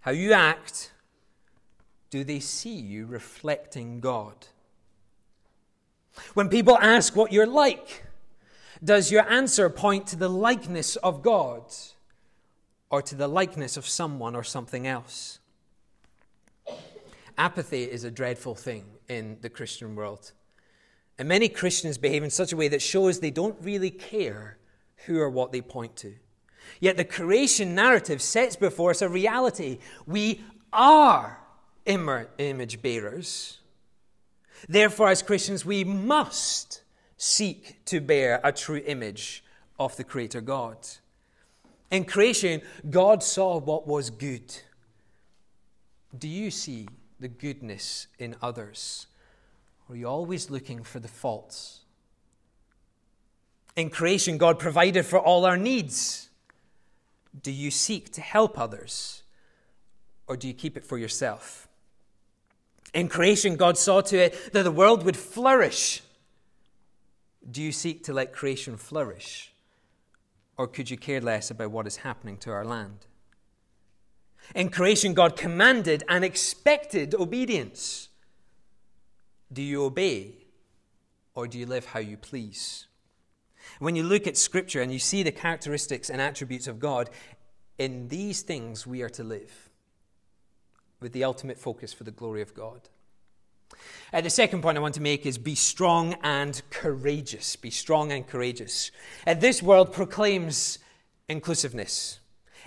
how 0.00 0.12
you 0.12 0.32
act, 0.32 0.92
do 2.10 2.22
they 2.22 2.38
see 2.38 2.74
you 2.74 3.06
reflecting 3.06 4.00
God? 4.00 4.46
When 6.34 6.48
people 6.48 6.76
ask 6.78 7.16
what 7.16 7.32
you're 7.32 7.46
like, 7.46 8.04
does 8.82 9.10
your 9.10 9.28
answer 9.30 9.68
point 9.68 10.06
to 10.08 10.16
the 10.16 10.28
likeness 10.28 10.96
of 10.96 11.22
God 11.22 11.64
or 12.90 13.02
to 13.02 13.14
the 13.14 13.28
likeness 13.28 13.76
of 13.76 13.86
someone 13.86 14.36
or 14.36 14.44
something 14.44 14.86
else? 14.86 15.38
Apathy 17.38 17.84
is 17.84 18.04
a 18.04 18.10
dreadful 18.10 18.54
thing 18.54 18.84
in 19.08 19.38
the 19.40 19.48
Christian 19.48 19.96
world. 19.96 20.32
And 21.20 21.28
many 21.28 21.50
Christians 21.50 21.98
behave 21.98 22.22
in 22.22 22.30
such 22.30 22.50
a 22.50 22.56
way 22.56 22.68
that 22.68 22.80
shows 22.80 23.20
they 23.20 23.30
don't 23.30 23.58
really 23.60 23.90
care 23.90 24.56
who 25.04 25.20
or 25.20 25.28
what 25.28 25.52
they 25.52 25.60
point 25.60 25.94
to. 25.96 26.14
Yet 26.80 26.96
the 26.96 27.04
creation 27.04 27.74
narrative 27.74 28.22
sets 28.22 28.56
before 28.56 28.92
us 28.92 29.02
a 29.02 29.08
reality. 29.10 29.80
We 30.06 30.42
are 30.72 31.38
image 31.84 32.80
bearers. 32.80 33.58
Therefore, 34.66 35.10
as 35.10 35.20
Christians, 35.22 35.62
we 35.62 35.84
must 35.84 36.80
seek 37.18 37.84
to 37.84 38.00
bear 38.00 38.40
a 38.42 38.50
true 38.50 38.82
image 38.86 39.44
of 39.78 39.94
the 39.98 40.04
Creator 40.04 40.40
God. 40.40 40.78
In 41.90 42.06
creation, 42.06 42.62
God 42.88 43.22
saw 43.22 43.58
what 43.58 43.86
was 43.86 44.08
good. 44.08 44.54
Do 46.18 46.28
you 46.28 46.50
see 46.50 46.88
the 47.18 47.28
goodness 47.28 48.06
in 48.18 48.36
others? 48.40 49.06
Are 49.90 49.96
you 49.96 50.06
always 50.06 50.50
looking 50.50 50.84
for 50.84 51.00
the 51.00 51.08
faults? 51.08 51.80
In 53.74 53.90
creation, 53.90 54.38
God 54.38 54.60
provided 54.60 55.04
for 55.04 55.18
all 55.18 55.44
our 55.44 55.56
needs. 55.56 56.28
Do 57.42 57.50
you 57.50 57.72
seek 57.72 58.12
to 58.12 58.20
help 58.20 58.56
others? 58.56 59.24
Or 60.28 60.36
do 60.36 60.46
you 60.46 60.54
keep 60.54 60.76
it 60.76 60.84
for 60.84 60.96
yourself? 60.96 61.66
In 62.94 63.08
creation, 63.08 63.56
God 63.56 63.76
saw 63.76 64.00
to 64.02 64.16
it 64.16 64.52
that 64.52 64.62
the 64.62 64.70
world 64.70 65.04
would 65.04 65.16
flourish. 65.16 66.02
Do 67.50 67.60
you 67.60 67.72
seek 67.72 68.04
to 68.04 68.12
let 68.12 68.32
creation 68.32 68.76
flourish? 68.76 69.52
Or 70.56 70.68
could 70.68 70.88
you 70.88 70.96
care 70.96 71.20
less 71.20 71.50
about 71.50 71.72
what 71.72 71.88
is 71.88 71.96
happening 71.96 72.36
to 72.38 72.50
our 72.52 72.64
land? 72.64 73.06
In 74.54 74.68
creation, 74.70 75.14
God 75.14 75.36
commanded 75.36 76.04
and 76.08 76.24
expected 76.24 77.14
obedience. 77.14 78.09
Do 79.52 79.62
you 79.62 79.84
obey? 79.84 80.34
Or 81.34 81.46
do 81.46 81.58
you 81.58 81.66
live 81.66 81.86
how 81.86 82.00
you 82.00 82.16
please? 82.16 82.86
When 83.78 83.96
you 83.96 84.02
look 84.02 84.26
at 84.26 84.36
Scripture 84.36 84.82
and 84.82 84.92
you 84.92 84.98
see 84.98 85.22
the 85.22 85.32
characteristics 85.32 86.10
and 86.10 86.20
attributes 86.20 86.66
of 86.66 86.78
God, 86.78 87.10
in 87.78 88.08
these 88.08 88.42
things 88.42 88.86
we 88.86 89.02
are 89.02 89.08
to 89.08 89.24
live 89.24 89.70
with 91.00 91.12
the 91.12 91.24
ultimate 91.24 91.58
focus 91.58 91.92
for 91.92 92.04
the 92.04 92.10
glory 92.10 92.42
of 92.42 92.54
God. 92.54 92.82
Uh, 94.12 94.20
the 94.20 94.30
second 94.30 94.60
point 94.60 94.76
I 94.76 94.80
want 94.80 94.96
to 94.96 95.00
make 95.00 95.24
is 95.24 95.38
be 95.38 95.54
strong 95.54 96.14
and 96.22 96.60
courageous. 96.70 97.56
Be 97.56 97.70
strong 97.70 98.12
and 98.12 98.26
courageous. 98.26 98.90
Uh, 99.26 99.34
this 99.34 99.62
world 99.62 99.92
proclaims 99.92 100.78
inclusiveness. 101.28 102.20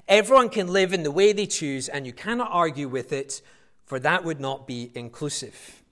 Everyone 0.08 0.50
can 0.50 0.67
live 0.67 0.93
in 0.93 1.04
the 1.04 1.12
way 1.12 1.32
they 1.32 1.46
choose, 1.46 1.89
and 1.89 2.08
you 2.08 2.13
cannot 2.13 2.50
argue 2.52 2.88
with 2.88 3.13
it, 3.13 3.41
for 3.86 4.00
that 4.00 4.24
would 4.24 4.39
not 4.39 4.65
be 4.65 4.91
inclusive. 4.96 5.83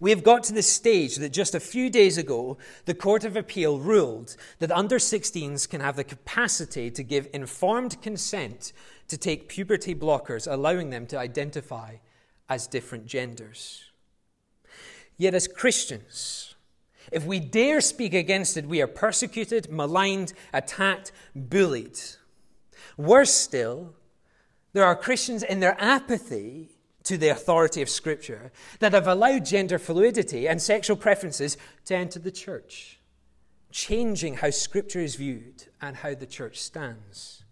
We 0.00 0.10
have 0.10 0.24
got 0.24 0.42
to 0.44 0.54
the 0.54 0.62
stage 0.62 1.16
that 1.16 1.34
just 1.34 1.54
a 1.54 1.60
few 1.60 1.90
days 1.90 2.16
ago, 2.16 2.56
the 2.86 2.94
Court 2.94 3.22
of 3.24 3.36
Appeal 3.36 3.78
ruled 3.78 4.34
that 4.58 4.72
under 4.72 4.96
16s 4.96 5.68
can 5.68 5.82
have 5.82 5.96
the 5.96 6.04
capacity 6.04 6.90
to 6.90 7.02
give 7.02 7.28
informed 7.34 8.00
consent 8.00 8.72
to 9.08 9.18
take 9.18 9.48
puberty 9.48 9.94
blockers, 9.94 10.50
allowing 10.50 10.88
them 10.88 11.06
to 11.08 11.18
identify 11.18 11.96
as 12.48 12.66
different 12.66 13.04
genders. 13.04 13.84
Yet, 15.18 15.34
as 15.34 15.46
Christians, 15.46 16.54
if 17.12 17.26
we 17.26 17.38
dare 17.38 17.82
speak 17.82 18.14
against 18.14 18.56
it, 18.56 18.66
we 18.66 18.80
are 18.80 18.86
persecuted, 18.86 19.70
maligned, 19.70 20.32
attacked, 20.54 21.12
bullied. 21.36 22.00
Worse 22.96 23.34
still, 23.34 23.94
there 24.72 24.84
are 24.84 24.96
Christians 24.96 25.42
in 25.42 25.60
their 25.60 25.76
apathy 25.78 26.70
to 27.10 27.18
the 27.18 27.28
authority 27.28 27.82
of 27.82 27.90
Scripture 27.90 28.52
that 28.78 28.92
have 28.92 29.08
allowed 29.08 29.44
gender 29.44 29.80
fluidity 29.80 30.46
and 30.46 30.62
sexual 30.62 30.96
preferences 30.96 31.56
to 31.84 31.96
enter 31.96 32.20
the 32.20 32.30
church, 32.30 33.00
changing 33.72 34.36
how 34.36 34.50
Scripture 34.50 35.00
is 35.00 35.16
viewed 35.16 35.64
and 35.82 35.96
how 35.96 36.14
the 36.14 36.24
church 36.24 36.60
stands. 36.60 37.42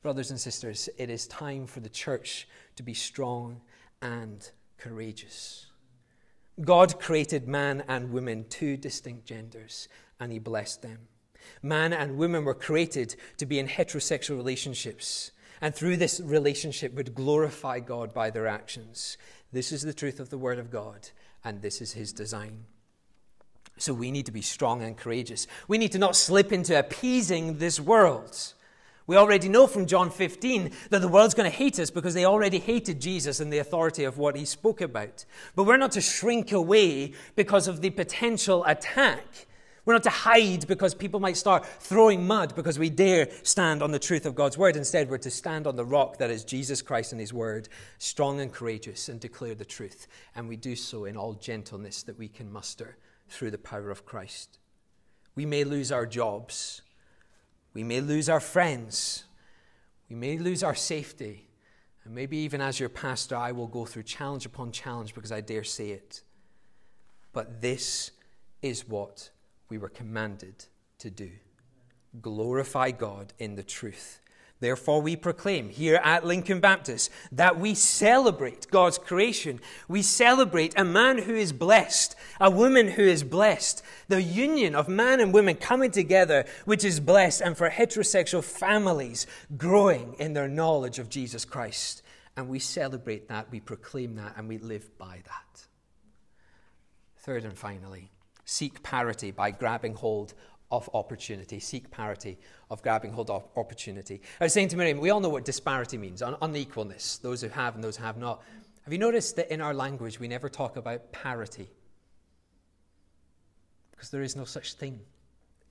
Brothers 0.00 0.30
and 0.30 0.40
sisters, 0.40 0.88
it 0.96 1.10
is 1.10 1.26
time 1.26 1.66
for 1.66 1.80
the 1.80 1.90
church 1.90 2.48
to 2.76 2.82
be 2.82 2.94
strong 2.94 3.60
and 4.00 4.50
courageous. 4.78 5.66
God 6.62 6.98
created 6.98 7.46
man 7.46 7.84
and 7.88 8.10
woman, 8.10 8.46
two 8.48 8.78
distinct 8.78 9.26
genders, 9.26 9.86
and 10.18 10.32
He 10.32 10.38
blessed 10.38 10.80
them. 10.80 11.08
Man 11.60 11.92
and 11.92 12.16
woman 12.16 12.46
were 12.46 12.54
created 12.54 13.16
to 13.36 13.44
be 13.44 13.58
in 13.58 13.68
heterosexual 13.68 14.38
relationships, 14.38 15.30
and 15.60 15.74
through 15.74 15.96
this 15.96 16.20
relationship 16.20 16.94
would 16.94 17.14
glorify 17.14 17.80
God 17.80 18.14
by 18.14 18.30
their 18.30 18.46
actions. 18.46 19.16
This 19.52 19.72
is 19.72 19.82
the 19.82 19.94
truth 19.94 20.20
of 20.20 20.30
the 20.30 20.38
Word 20.38 20.58
of 20.58 20.70
God, 20.70 21.10
and 21.44 21.62
this 21.62 21.80
is 21.80 21.92
His 21.92 22.12
design. 22.12 22.64
So 23.78 23.94
we 23.94 24.10
need 24.10 24.26
to 24.26 24.32
be 24.32 24.42
strong 24.42 24.82
and 24.82 24.96
courageous. 24.96 25.46
We 25.68 25.78
need 25.78 25.92
to 25.92 25.98
not 25.98 26.16
slip 26.16 26.52
into 26.52 26.78
appeasing 26.78 27.58
this 27.58 27.78
world. 27.78 28.54
We 29.06 29.16
already 29.16 29.48
know 29.48 29.66
from 29.66 29.86
John 29.86 30.10
15 30.10 30.70
that 30.90 31.00
the 31.00 31.08
world's 31.08 31.32
going 31.32 31.50
to 31.50 31.56
hate 31.56 31.78
us 31.78 31.90
because 31.90 32.12
they 32.12 32.26
already 32.26 32.58
hated 32.58 33.00
Jesus 33.00 33.40
and 33.40 33.50
the 33.50 33.58
authority 33.58 34.04
of 34.04 34.18
what 34.18 34.36
he 34.36 34.44
spoke 34.44 34.82
about. 34.82 35.24
But 35.56 35.64
we're 35.64 35.78
not 35.78 35.92
to 35.92 36.02
shrink 36.02 36.52
away 36.52 37.14
because 37.34 37.68
of 37.68 37.80
the 37.80 37.88
potential 37.88 38.64
attack. 38.64 39.46
We're 39.88 39.94
not 39.94 40.02
to 40.02 40.10
hide 40.10 40.66
because 40.66 40.92
people 40.94 41.18
might 41.18 41.38
start 41.38 41.64
throwing 41.64 42.26
mud 42.26 42.54
because 42.54 42.78
we 42.78 42.90
dare 42.90 43.26
stand 43.42 43.82
on 43.82 43.90
the 43.90 43.98
truth 43.98 44.26
of 44.26 44.34
God's 44.34 44.58
word. 44.58 44.76
Instead, 44.76 45.08
we're 45.08 45.16
to 45.16 45.30
stand 45.30 45.66
on 45.66 45.76
the 45.76 45.84
rock 45.86 46.18
that 46.18 46.30
is 46.30 46.44
Jesus 46.44 46.82
Christ 46.82 47.12
and 47.12 47.20
his 47.22 47.32
word, 47.32 47.70
strong 47.96 48.38
and 48.38 48.52
courageous, 48.52 49.08
and 49.08 49.18
declare 49.18 49.54
the 49.54 49.64
truth. 49.64 50.06
And 50.36 50.46
we 50.46 50.56
do 50.56 50.76
so 50.76 51.06
in 51.06 51.16
all 51.16 51.32
gentleness 51.32 52.02
that 52.02 52.18
we 52.18 52.28
can 52.28 52.52
muster 52.52 52.98
through 53.30 53.50
the 53.50 53.56
power 53.56 53.90
of 53.90 54.04
Christ. 54.04 54.58
We 55.34 55.46
may 55.46 55.64
lose 55.64 55.90
our 55.90 56.04
jobs. 56.04 56.82
We 57.72 57.82
may 57.82 58.02
lose 58.02 58.28
our 58.28 58.40
friends. 58.40 59.24
We 60.10 60.16
may 60.16 60.36
lose 60.36 60.62
our 60.62 60.74
safety. 60.74 61.48
And 62.04 62.14
maybe 62.14 62.36
even 62.36 62.60
as 62.60 62.78
your 62.78 62.90
pastor, 62.90 63.36
I 63.36 63.52
will 63.52 63.66
go 63.66 63.86
through 63.86 64.02
challenge 64.02 64.44
upon 64.44 64.70
challenge 64.70 65.14
because 65.14 65.32
I 65.32 65.40
dare 65.40 65.64
say 65.64 65.92
it. 65.92 66.20
But 67.32 67.62
this 67.62 68.10
is 68.60 68.86
what 68.86 69.30
we 69.68 69.78
were 69.78 69.88
commanded 69.88 70.66
to 70.98 71.10
do 71.10 71.30
glorify 72.20 72.90
God 72.90 73.32
in 73.38 73.54
the 73.54 73.62
truth. 73.62 74.20
Therefore, 74.60 75.00
we 75.00 75.14
proclaim 75.14 75.68
here 75.68 76.00
at 76.02 76.26
Lincoln 76.26 76.58
Baptist 76.58 77.10
that 77.30 77.60
we 77.60 77.74
celebrate 77.74 78.68
God's 78.70 78.98
creation. 78.98 79.60
We 79.86 80.02
celebrate 80.02 80.76
a 80.76 80.84
man 80.84 81.18
who 81.18 81.34
is 81.34 81.52
blessed, 81.52 82.16
a 82.40 82.50
woman 82.50 82.88
who 82.88 83.02
is 83.02 83.22
blessed, 83.22 83.84
the 84.08 84.20
union 84.20 84.74
of 84.74 84.88
man 84.88 85.20
and 85.20 85.32
woman 85.32 85.54
coming 85.54 85.92
together, 85.92 86.44
which 86.64 86.84
is 86.84 86.98
blessed, 86.98 87.40
and 87.40 87.56
for 87.56 87.70
heterosexual 87.70 88.42
families 88.42 89.28
growing 89.56 90.16
in 90.18 90.32
their 90.32 90.48
knowledge 90.48 90.98
of 90.98 91.08
Jesus 91.08 91.44
Christ. 91.44 92.02
And 92.36 92.48
we 92.48 92.58
celebrate 92.58 93.28
that, 93.28 93.52
we 93.52 93.60
proclaim 93.60 94.16
that, 94.16 94.34
and 94.36 94.48
we 94.48 94.58
live 94.58 94.98
by 94.98 95.22
that. 95.24 95.66
Third 97.18 97.44
and 97.44 97.56
finally, 97.56 98.10
seek 98.48 98.82
parity 98.82 99.30
by 99.30 99.50
grabbing 99.50 99.94
hold 99.94 100.32
of 100.70 100.88
opportunity, 100.94 101.60
seek 101.60 101.90
parity 101.90 102.38
of 102.70 102.80
grabbing 102.82 103.12
hold 103.12 103.28
of 103.28 103.46
opportunity. 103.56 104.22
I 104.40 104.44
was 104.44 104.54
saying 104.54 104.68
to 104.68 104.76
Miriam, 104.76 105.00
we 105.00 105.10
all 105.10 105.20
know 105.20 105.28
what 105.28 105.44
disparity 105.44 105.98
means, 105.98 106.22
un- 106.22 106.36
unequalness, 106.40 107.20
those 107.20 107.42
who 107.42 107.48
have 107.48 107.74
and 107.74 107.84
those 107.84 107.98
who 107.98 108.04
have 108.04 108.16
not. 108.16 108.42
Have 108.84 108.92
you 108.92 108.98
noticed 108.98 109.36
that 109.36 109.52
in 109.52 109.60
our 109.60 109.74
language 109.74 110.18
we 110.18 110.28
never 110.28 110.48
talk 110.48 110.78
about 110.78 111.12
parity? 111.12 111.70
Because 113.90 114.08
there 114.10 114.22
is 114.22 114.34
no 114.34 114.44
such 114.44 114.74
thing 114.74 115.00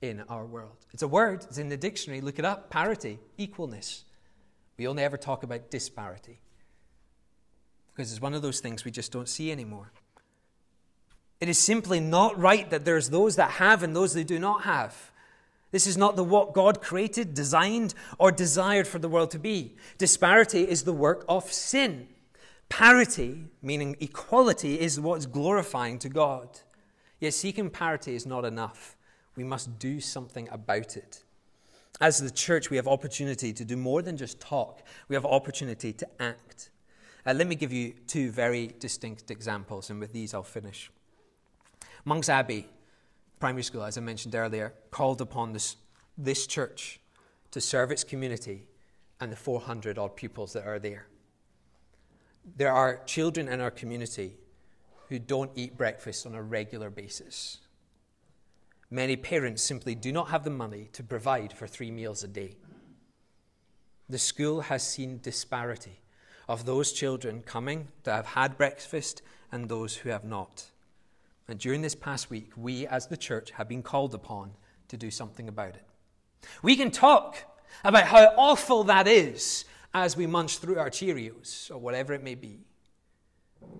in 0.00 0.22
our 0.28 0.46
world. 0.46 0.76
It's 0.92 1.02
a 1.02 1.08
word, 1.08 1.42
it's 1.44 1.58
in 1.58 1.68
the 1.68 1.76
dictionary, 1.76 2.20
look 2.20 2.38
it 2.38 2.44
up 2.44 2.70
parity, 2.70 3.18
equalness. 3.40 4.04
We 4.76 4.86
only 4.86 5.02
ever 5.02 5.16
talk 5.16 5.42
about 5.42 5.72
disparity. 5.72 6.38
Because 7.92 8.12
it's 8.12 8.20
one 8.20 8.34
of 8.34 8.42
those 8.42 8.60
things 8.60 8.84
we 8.84 8.92
just 8.92 9.10
don't 9.10 9.28
see 9.28 9.50
anymore. 9.50 9.90
It 11.40 11.48
is 11.48 11.58
simply 11.58 12.00
not 12.00 12.38
right 12.38 12.68
that 12.70 12.84
there's 12.84 13.10
those 13.10 13.36
that 13.36 13.52
have 13.52 13.82
and 13.82 13.94
those 13.94 14.14
that 14.14 14.26
do 14.26 14.38
not 14.38 14.62
have. 14.62 15.12
This 15.70 15.86
is 15.86 15.96
not 15.96 16.16
the 16.16 16.24
what 16.24 16.54
God 16.54 16.80
created, 16.80 17.34
designed, 17.34 17.94
or 18.18 18.32
desired 18.32 18.88
for 18.88 18.98
the 18.98 19.08
world 19.08 19.30
to 19.32 19.38
be. 19.38 19.76
Disparity 19.98 20.62
is 20.62 20.84
the 20.84 20.92
work 20.92 21.24
of 21.28 21.52
sin. 21.52 22.08
Parity, 22.68 23.44
meaning 23.62 23.96
equality, 24.00 24.80
is 24.80 24.98
what's 24.98 25.26
glorifying 25.26 25.98
to 26.00 26.08
God. 26.08 26.60
Yet 27.20 27.34
seeking 27.34 27.70
parity 27.70 28.14
is 28.14 28.26
not 28.26 28.44
enough. 28.44 28.96
We 29.36 29.44
must 29.44 29.78
do 29.78 30.00
something 30.00 30.48
about 30.50 30.96
it. 30.96 31.22
As 32.00 32.18
the 32.18 32.30
church, 32.30 32.70
we 32.70 32.76
have 32.76 32.88
opportunity 32.88 33.52
to 33.52 33.64
do 33.64 33.76
more 33.76 34.02
than 34.02 34.16
just 34.16 34.40
talk. 34.40 34.82
We 35.08 35.16
have 35.16 35.26
opportunity 35.26 35.92
to 35.92 36.08
act. 36.20 36.70
Uh, 37.26 37.34
let 37.34 37.46
me 37.46 37.56
give 37.56 37.72
you 37.72 37.94
two 38.06 38.30
very 38.30 38.70
distinct 38.78 39.30
examples, 39.30 39.90
and 39.90 40.00
with 40.00 40.12
these 40.12 40.32
I'll 40.32 40.42
finish. 40.42 40.90
Monk's 42.08 42.30
Abbey 42.30 42.66
Primary 43.38 43.62
School, 43.62 43.84
as 43.84 43.98
I 43.98 44.00
mentioned 44.00 44.34
earlier, 44.34 44.72
called 44.90 45.20
upon 45.20 45.52
this, 45.52 45.76
this 46.16 46.46
church 46.46 47.00
to 47.50 47.60
serve 47.60 47.90
its 47.90 48.02
community 48.02 48.66
and 49.20 49.30
the 49.30 49.36
400 49.36 49.98
odd 49.98 50.16
pupils 50.16 50.54
that 50.54 50.66
are 50.66 50.78
there. 50.78 51.06
There 52.56 52.72
are 52.72 53.02
children 53.04 53.46
in 53.46 53.60
our 53.60 53.70
community 53.70 54.38
who 55.10 55.18
don't 55.18 55.50
eat 55.54 55.76
breakfast 55.76 56.24
on 56.24 56.34
a 56.34 56.42
regular 56.42 56.88
basis. 56.88 57.58
Many 58.90 59.16
parents 59.16 59.62
simply 59.62 59.94
do 59.94 60.10
not 60.10 60.28
have 60.28 60.44
the 60.44 60.50
money 60.50 60.88
to 60.94 61.02
provide 61.02 61.52
for 61.52 61.66
three 61.66 61.90
meals 61.90 62.24
a 62.24 62.28
day. 62.28 62.56
The 64.08 64.18
school 64.18 64.62
has 64.62 64.82
seen 64.82 65.20
disparity 65.22 66.00
of 66.48 66.64
those 66.64 66.90
children 66.92 67.42
coming 67.42 67.88
that 68.04 68.16
have 68.16 68.26
had 68.28 68.56
breakfast 68.56 69.20
and 69.52 69.68
those 69.68 69.96
who 69.96 70.08
have 70.08 70.24
not. 70.24 70.70
And 71.48 71.58
during 71.58 71.80
this 71.80 71.94
past 71.94 72.28
week, 72.28 72.52
we 72.56 72.86
as 72.86 73.06
the 73.06 73.16
church 73.16 73.52
have 73.52 73.68
been 73.68 73.82
called 73.82 74.14
upon 74.14 74.52
to 74.88 74.96
do 74.96 75.10
something 75.10 75.48
about 75.48 75.74
it. 75.74 75.86
We 76.62 76.76
can 76.76 76.90
talk 76.90 77.36
about 77.82 78.04
how 78.04 78.34
awful 78.36 78.84
that 78.84 79.08
is 79.08 79.64
as 79.94 80.16
we 80.16 80.26
munch 80.26 80.58
through 80.58 80.78
our 80.78 80.90
Cheerios 80.90 81.70
or 81.70 81.78
whatever 81.78 82.12
it 82.12 82.22
may 82.22 82.34
be, 82.34 82.60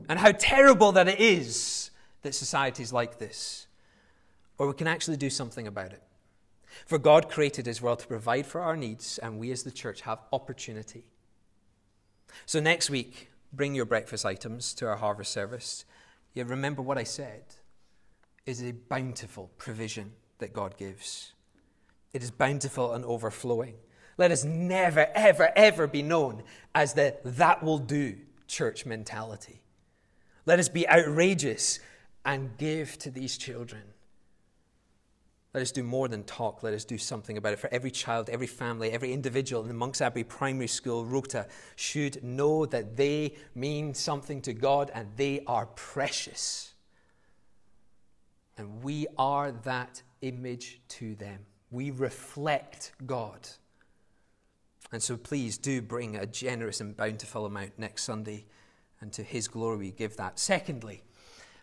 and 0.09 0.19
how 0.19 0.33
terrible 0.33 0.93
that 0.93 1.09
it 1.09 1.21
is 1.21 1.91
that 2.23 2.35
society 2.35 2.83
is 2.83 2.93
like 2.93 3.19
this. 3.19 3.67
Or 4.57 4.67
we 4.67 4.75
can 4.75 4.87
actually 4.89 5.19
do 5.19 5.31
something 5.31 5.67
about 5.67 5.93
it. 5.93 6.03
For 6.87 6.99
God 6.99 7.29
created 7.29 7.67
His 7.67 7.81
world 7.81 8.01
to 8.01 8.07
provide 8.07 8.47
for 8.47 8.61
our 8.61 8.77
needs, 8.77 9.19
and 9.19 9.39
we 9.39 9.53
as 9.53 9.63
the 9.63 9.71
church 9.71 10.01
have 10.03 10.19
opportunity. 10.33 11.05
So 12.47 12.61
next 12.61 12.91
week, 12.91 13.31
bring 13.53 13.75
your 13.75 13.85
breakfast 13.85 14.27
items 14.27 14.75
to 14.75 14.87
our 14.87 14.97
harvest 14.97 15.33
service. 15.33 15.85
You 16.35 16.45
remember 16.45 16.83
what 16.83 16.99
I 16.99 17.05
said 17.05 17.45
is 18.49 18.63
a 18.63 18.73
bountiful 18.73 19.51
provision 19.59 20.11
that 20.39 20.55
God 20.55 20.79
gives. 20.79 21.33
It 22.15 22.23
is 22.23 22.31
bountiful 22.31 22.95
and 22.95 23.05
overflowing. 23.05 23.75
Let 24.17 24.31
us 24.31 24.43
never, 24.43 25.07
ever, 25.15 25.51
ever 25.55 25.87
be 25.87 26.01
known 26.01 26.43
as 26.75 26.95
the 26.95 27.17
that 27.25 27.63
will 27.63 27.79
do 27.79 28.17
church 28.47 28.87
mentality. 28.87 29.61
Let 30.47 30.59
us 30.59 30.71
be 30.71 30.89
outrageous 30.89 31.79
and 32.25 32.57
give 32.57 32.99
to 33.01 33.11
these 33.11 33.37
children. 33.37 33.83
Let 35.53 35.61
us 35.61 35.71
do 35.71 35.83
more 35.83 36.09
than 36.09 36.25
talk. 36.25 36.63
Let 36.63 36.73
us 36.73 36.87
do 36.87 36.97
something 36.97 37.37
about 37.37 37.53
it. 37.53 37.59
For 37.59 37.69
every 37.71 37.91
child, 37.91 38.31
every 38.31 38.47
family, 38.47 38.93
every 38.93 39.13
individual 39.13 39.61
in 39.61 39.69
the 39.69 39.75
Monks 39.75 40.01
Abbey 40.01 40.25
Primary 40.25 40.69
School 40.69 41.05
rota 41.05 41.47
should 41.77 42.25
know 42.25 42.65
that 42.65 42.97
they 42.97 43.35
mean 43.55 43.93
something 43.93 44.41
to 44.43 44.55
God 44.55 44.91
and 44.95 45.09
they 45.17 45.43
are 45.47 45.67
precious. 45.67 46.73
And 48.59 48.83
we 48.83 49.07
are 49.17 49.53
that 49.53 50.03
image 50.21 50.81
to 50.89 51.15
them. 51.15 51.47
We 51.71 51.91
reflect 51.93 52.93
God. 53.07 53.49
And 54.91 55.03
so 55.03 55.17
please 55.17 55.59
do 55.59 55.81
bring 55.81 56.17
a 56.17 56.27
generous 56.27 56.81
and 56.81 56.97
bountiful 56.97 57.47
amount 57.47 57.79
next 57.79 58.05
Sunday, 58.05 58.47
and 59.01 59.13
to 59.13 59.23
His 59.23 59.49
glory 59.49 59.79
we 59.79 59.91
give 59.93 60.17
that. 60.17 60.39
Secondly, 60.39 61.03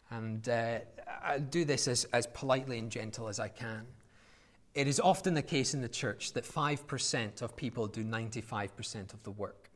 and 0.10 0.48
uh, 0.48 0.80
I 1.24 1.40
do 1.40 1.66
this 1.66 1.88
as, 1.88 2.06
as 2.14 2.28
politely 2.28 2.80
and 2.80 2.90
gentle 2.90 3.28
as 3.28 3.40
I 3.40 3.50
can. 3.50 3.86
It 4.74 4.88
is 4.88 5.00
often 5.00 5.34
the 5.34 5.42
case 5.42 5.74
in 5.74 5.82
the 5.82 5.90
church 5.90 6.34
that 6.34 6.44
5% 6.44 7.42
of 7.42 7.56
people 7.56 7.88
do 7.88 8.04
95% 8.04 9.14
of 9.14 9.24
the 9.24 9.32
work. 9.32 9.70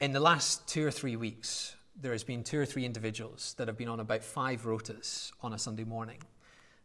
In 0.00 0.12
the 0.12 0.20
last 0.20 0.68
two 0.68 0.86
or 0.86 0.90
three 0.90 1.16
weeks, 1.16 1.74
there 2.00 2.12
has 2.12 2.24
been 2.24 2.44
two 2.44 2.58
or 2.60 2.66
three 2.66 2.84
individuals 2.84 3.54
that 3.56 3.68
have 3.68 3.76
been 3.76 3.88
on 3.88 4.00
about 4.00 4.22
five 4.22 4.62
rotas 4.62 5.32
on 5.42 5.52
a 5.52 5.58
Sunday 5.58 5.84
morning. 5.84 6.18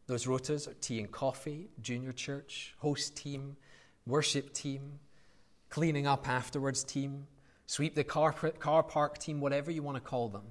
Those 0.08 0.26
rotas 0.26 0.68
are 0.68 0.74
tea 0.76 1.00
and 1.00 1.12
coffee, 1.12 1.70
junior 1.82 2.14
church, 2.14 2.74
host 2.80 3.16
team, 3.16 3.58
worship 4.06 4.54
team, 4.54 5.00
cleaning 5.70 6.08
up 6.08 6.28
afterwards 6.28 6.84
team, 6.84 7.28
sweep 7.66 7.96
the 7.96 8.04
car, 8.04 8.32
car 8.32 8.84
park 8.84 9.18
team, 9.18 9.42
whatever 9.42 9.70
you 9.72 9.84
want 9.84 9.98
to 9.98 10.02
call 10.02 10.30
them. 10.30 10.44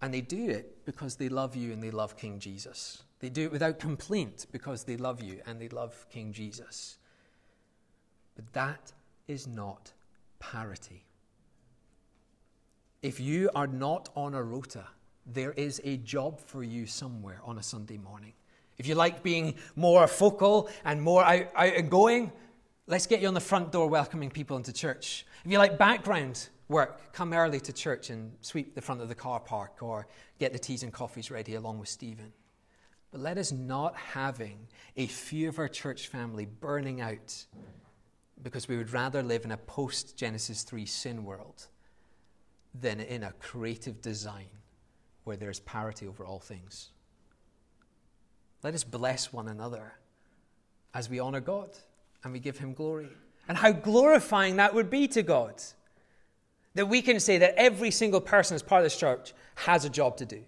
And 0.00 0.12
they 0.12 0.20
do 0.20 0.48
it 0.48 0.84
because 0.84 1.16
they 1.16 1.28
love 1.28 1.56
you 1.56 1.72
and 1.72 1.82
they 1.82 1.90
love 1.90 2.16
King 2.16 2.38
Jesus. 2.38 3.02
They 3.20 3.30
do 3.30 3.44
it 3.44 3.52
without 3.52 3.78
complaint 3.78 4.46
because 4.52 4.84
they 4.84 4.96
love 4.96 5.22
you 5.22 5.40
and 5.46 5.60
they 5.60 5.68
love 5.68 6.06
King 6.10 6.32
Jesus. 6.32 6.98
But 8.36 8.52
that 8.52 8.92
is 9.26 9.46
not 9.46 9.92
parity. 10.38 11.04
If 13.04 13.20
you 13.20 13.50
are 13.54 13.66
not 13.66 14.08
on 14.16 14.32
a 14.32 14.42
rota, 14.42 14.86
there 15.26 15.52
is 15.52 15.78
a 15.84 15.98
job 15.98 16.40
for 16.40 16.64
you 16.64 16.86
somewhere 16.86 17.38
on 17.44 17.58
a 17.58 17.62
Sunday 17.62 17.98
morning. 17.98 18.32
If 18.78 18.86
you 18.86 18.94
like 18.94 19.22
being 19.22 19.56
more 19.76 20.06
focal 20.06 20.70
and 20.86 21.02
more 21.02 21.22
out, 21.22 21.48
outgoing, 21.54 22.32
let's 22.86 23.06
get 23.06 23.20
you 23.20 23.28
on 23.28 23.34
the 23.34 23.40
front 23.40 23.72
door 23.72 23.88
welcoming 23.88 24.30
people 24.30 24.56
into 24.56 24.72
church. 24.72 25.26
If 25.44 25.52
you 25.52 25.58
like 25.58 25.76
background 25.76 26.48
work, 26.68 27.12
come 27.12 27.34
early 27.34 27.60
to 27.60 27.74
church 27.74 28.08
and 28.08 28.32
sweep 28.40 28.74
the 28.74 28.80
front 28.80 29.02
of 29.02 29.10
the 29.10 29.14
car 29.14 29.38
park 29.38 29.82
or 29.82 30.06
get 30.38 30.54
the 30.54 30.58
teas 30.58 30.82
and 30.82 30.90
coffees 30.90 31.30
ready 31.30 31.56
along 31.56 31.80
with 31.80 31.90
Stephen. 31.90 32.32
But 33.12 33.20
let 33.20 33.36
us 33.36 33.52
not 33.52 33.94
having 33.96 34.66
a 34.96 35.08
few 35.08 35.50
of 35.50 35.58
our 35.58 35.68
church 35.68 36.08
family 36.08 36.46
burning 36.46 37.02
out 37.02 37.44
because 38.42 38.66
we 38.66 38.78
would 38.78 38.94
rather 38.94 39.22
live 39.22 39.44
in 39.44 39.52
a 39.52 39.58
post 39.58 40.16
Genesis 40.16 40.62
3 40.62 40.86
sin 40.86 41.22
world 41.22 41.66
than 42.78 43.00
in 43.00 43.22
a 43.22 43.32
creative 43.32 44.00
design 44.02 44.48
where 45.24 45.36
there's 45.36 45.60
parity 45.60 46.06
over 46.06 46.24
all 46.24 46.38
things. 46.38 46.90
Let 48.62 48.74
us 48.74 48.84
bless 48.84 49.32
one 49.32 49.48
another 49.48 49.94
as 50.94 51.08
we 51.08 51.18
honor 51.18 51.40
God 51.40 51.70
and 52.22 52.32
we 52.32 52.40
give 52.40 52.58
Him 52.58 52.72
glory. 52.72 53.08
And 53.48 53.58
how 53.58 53.72
glorifying 53.72 54.56
that 54.56 54.74
would 54.74 54.88
be 54.88 55.06
to 55.08 55.22
God. 55.22 55.62
That 56.74 56.86
we 56.86 57.02
can 57.02 57.20
say 57.20 57.38
that 57.38 57.54
every 57.56 57.90
single 57.90 58.20
person 58.20 58.54
as 58.54 58.62
part 58.62 58.80
of 58.80 58.84
this 58.84 58.96
church 58.96 59.32
has 59.54 59.84
a 59.84 59.90
job 59.90 60.16
to 60.16 60.26
do. 60.26 60.42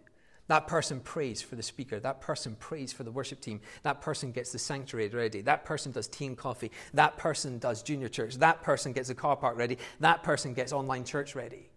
That 0.49 0.69
person 0.69 1.01
prays 1.01 1.43
for 1.43 1.57
the 1.57 1.63
speaker. 1.63 1.99
That 1.99 2.21
person 2.21 2.57
prays 2.59 2.93
for 2.93 3.03
the 3.03 3.11
worship 3.11 3.41
team. 3.41 3.61
That 3.83 4.01
person 4.01 4.33
gets 4.33 4.53
the 4.53 4.59
sanctuary 4.59 5.09
ready. 5.09 5.41
That 5.41 5.65
person 5.65 5.93
does 5.93 6.09
tea 6.09 6.27
and 6.27 6.37
coffee. 6.37 6.71
That 6.95 7.17
person 7.17 7.59
does 7.59 7.83
junior 7.83 8.09
church. 8.09 8.37
That 8.37 8.63
person 8.63 8.93
gets 8.93 9.09
the 9.09 9.15
car 9.15 9.37
park 9.37 9.59
ready. 9.59 9.79
That 10.01 10.23
person 10.23 10.55
gets 10.55 10.73
online 10.73 11.05
church 11.05 11.35
ready. 11.35 11.69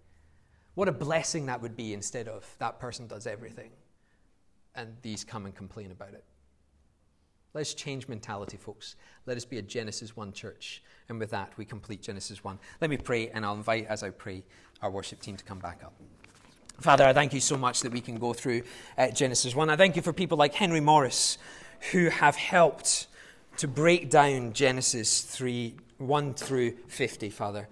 What 0.80 0.88
a 0.88 0.94
blessing 0.94 1.48
that 1.48 1.62
would 1.62 1.76
be 1.76 1.94
instead 1.94 2.30
of 2.30 2.56
that 2.60 2.80
person 2.80 3.06
does 3.06 3.28
everything 3.28 3.72
and 4.76 4.96
these 5.02 5.26
come 5.26 5.44
and 5.46 5.54
complain 5.54 5.92
about 5.92 6.14
it. 6.14 6.24
Let's 7.54 7.74
change 7.74 8.08
mentality, 8.08 8.56
folks. 8.56 8.96
Let 9.26 9.36
us 9.36 9.44
be 9.44 9.58
a 9.58 9.62
Genesis 9.62 10.16
1 10.16 10.32
church. 10.32 10.82
And 11.10 11.20
with 11.20 11.32
that, 11.32 11.52
we 11.58 11.66
complete 11.66 12.02
Genesis 12.02 12.46
1. 12.46 12.58
Let 12.80 12.90
me 12.90 12.96
pray, 12.96 13.28
and 13.28 13.46
I'll 13.46 13.56
invite, 13.56 13.88
as 13.88 14.04
I 14.04 14.12
pray, 14.12 14.46
our 14.82 14.90
worship 14.90 15.20
team 15.20 15.36
to 15.36 15.44
come 15.44 15.60
back 15.60 15.82
up. 15.84 15.92
Father, 16.80 17.04
I 17.04 17.12
thank 17.12 17.34
you 17.34 17.42
so 17.42 17.58
much 17.58 17.82
that 17.82 17.92
we 17.92 18.00
can 18.00 18.16
go 18.16 18.32
through 18.32 18.62
uh, 18.98 19.12
Genesis 19.12 19.54
1. 19.54 19.70
I 19.70 19.76
thank 19.76 19.98
you 19.98 20.02
for 20.02 20.14
people 20.14 20.38
like 20.38 20.54
Henry 20.54 20.80
Morris 20.80 21.38
who 21.92 22.08
have 22.08 22.38
helped 22.38 23.08
to 23.58 23.68
break 23.68 24.10
down 24.10 24.54
Genesis 24.54 25.24
3 25.24 25.76
1 25.98 26.34
through 26.36 26.78
50, 26.88 27.30
Father. 27.32 27.68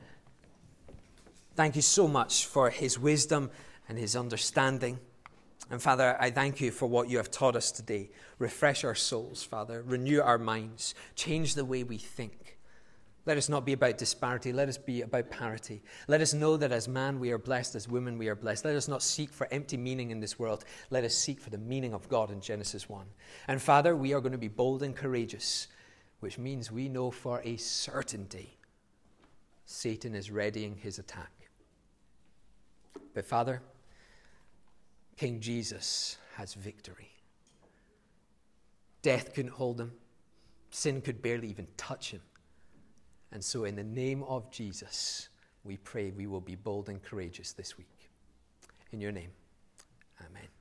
Thank 1.58 1.76
you 1.76 1.82
so 1.82 2.08
much 2.08 2.46
for 2.46 2.70
his 2.70 3.00
wisdom 3.00 3.50
and 3.89 3.98
his 3.98 4.15
understanding. 4.15 5.00
And 5.72 5.82
Father, 5.82 6.15
I 6.20 6.30
thank 6.30 6.62
you 6.62 6.70
for 6.70 6.86
what 6.86 7.10
you 7.10 7.17
have 7.17 7.32
taught 7.32 7.56
us 7.56 7.72
today. 7.72 8.12
Refresh 8.38 8.84
our 8.84 8.93
souls, 8.93 9.41
Father. 9.41 9.82
Renew 9.82 10.22
our 10.22 10.38
minds. 10.38 10.93
Change 11.15 11.56
the 11.56 11.65
way 11.65 11.82
we 11.84 11.98
think. 11.98 12.60
Let 13.26 13.38
us 13.38 13.50
not 13.50 13.65
be 13.65 13.74
about 13.74 13.98
disparity. 13.98 14.54
Let 14.54 14.70
us 14.70 14.78
be 14.78 15.02
about 15.02 15.32
parity. 15.32 15.82
Let 16.08 16.22
us 16.22 16.32
know 16.32 16.58
that 16.58 16.72
as 16.72 16.88
man 16.88 17.20
we 17.20 17.32
are 17.32 17.39
blessed, 17.39 17.74
as 17.74 17.89
women 17.89 18.20
we 18.20 18.28
are 18.28 18.36
blessed. 18.36 18.63
Let 18.63 18.76
us 18.76 18.88
not 18.88 19.02
seek 19.02 19.32
for 19.34 19.48
empty 19.50 19.78
meaning 19.78 20.12
in 20.12 20.20
this 20.20 20.38
world. 20.38 20.63
Let 20.91 21.06
us 21.06 21.15
seek 21.15 21.41
for 21.41 21.50
the 21.50 21.58
meaning 21.58 21.96
of 21.96 22.08
God 22.08 22.30
in 22.30 22.39
Genesis 22.39 22.88
1. 22.88 23.08
And 23.48 23.60
Father, 23.60 23.96
we 23.96 24.13
are 24.13 24.22
going 24.22 24.32
to 24.32 24.38
be 24.38 24.48
bold 24.48 24.84
and 24.84 24.96
courageous, 24.96 25.70
which 26.20 26.38
means 26.38 26.72
we 26.72 26.88
know 26.88 27.10
for 27.10 27.41
a 27.43 27.58
certainty 27.58 28.60
Satan 29.66 30.14
is 30.14 30.30
readying 30.30 30.78
his 30.78 30.99
attack. 30.99 31.32
But 33.14 33.26
Father, 33.26 33.62
King 35.16 35.39
Jesus 35.39 36.18
has 36.36 36.54
victory. 36.54 37.10
Death 39.02 39.34
couldn't 39.34 39.52
hold 39.52 39.80
him, 39.80 39.91
sin 40.70 41.02
could 41.02 41.22
barely 41.22 41.48
even 41.50 41.68
touch 41.78 42.12
him. 42.12 42.22
And 43.32 43.43
so, 43.43 43.66
in 43.66 43.76
the 43.76 43.84
name 43.84 44.24
of 44.24 44.50
Jesus, 44.52 45.30
we 45.64 45.78
pray 45.78 46.12
we 46.12 46.28
will 46.28 46.41
be 46.41 46.56
bold 46.56 46.89
and 46.89 47.02
courageous 47.02 47.52
this 47.52 47.78
week. 47.78 48.10
In 48.91 49.02
your 49.02 49.12
name, 49.12 49.32
amen. 50.22 50.57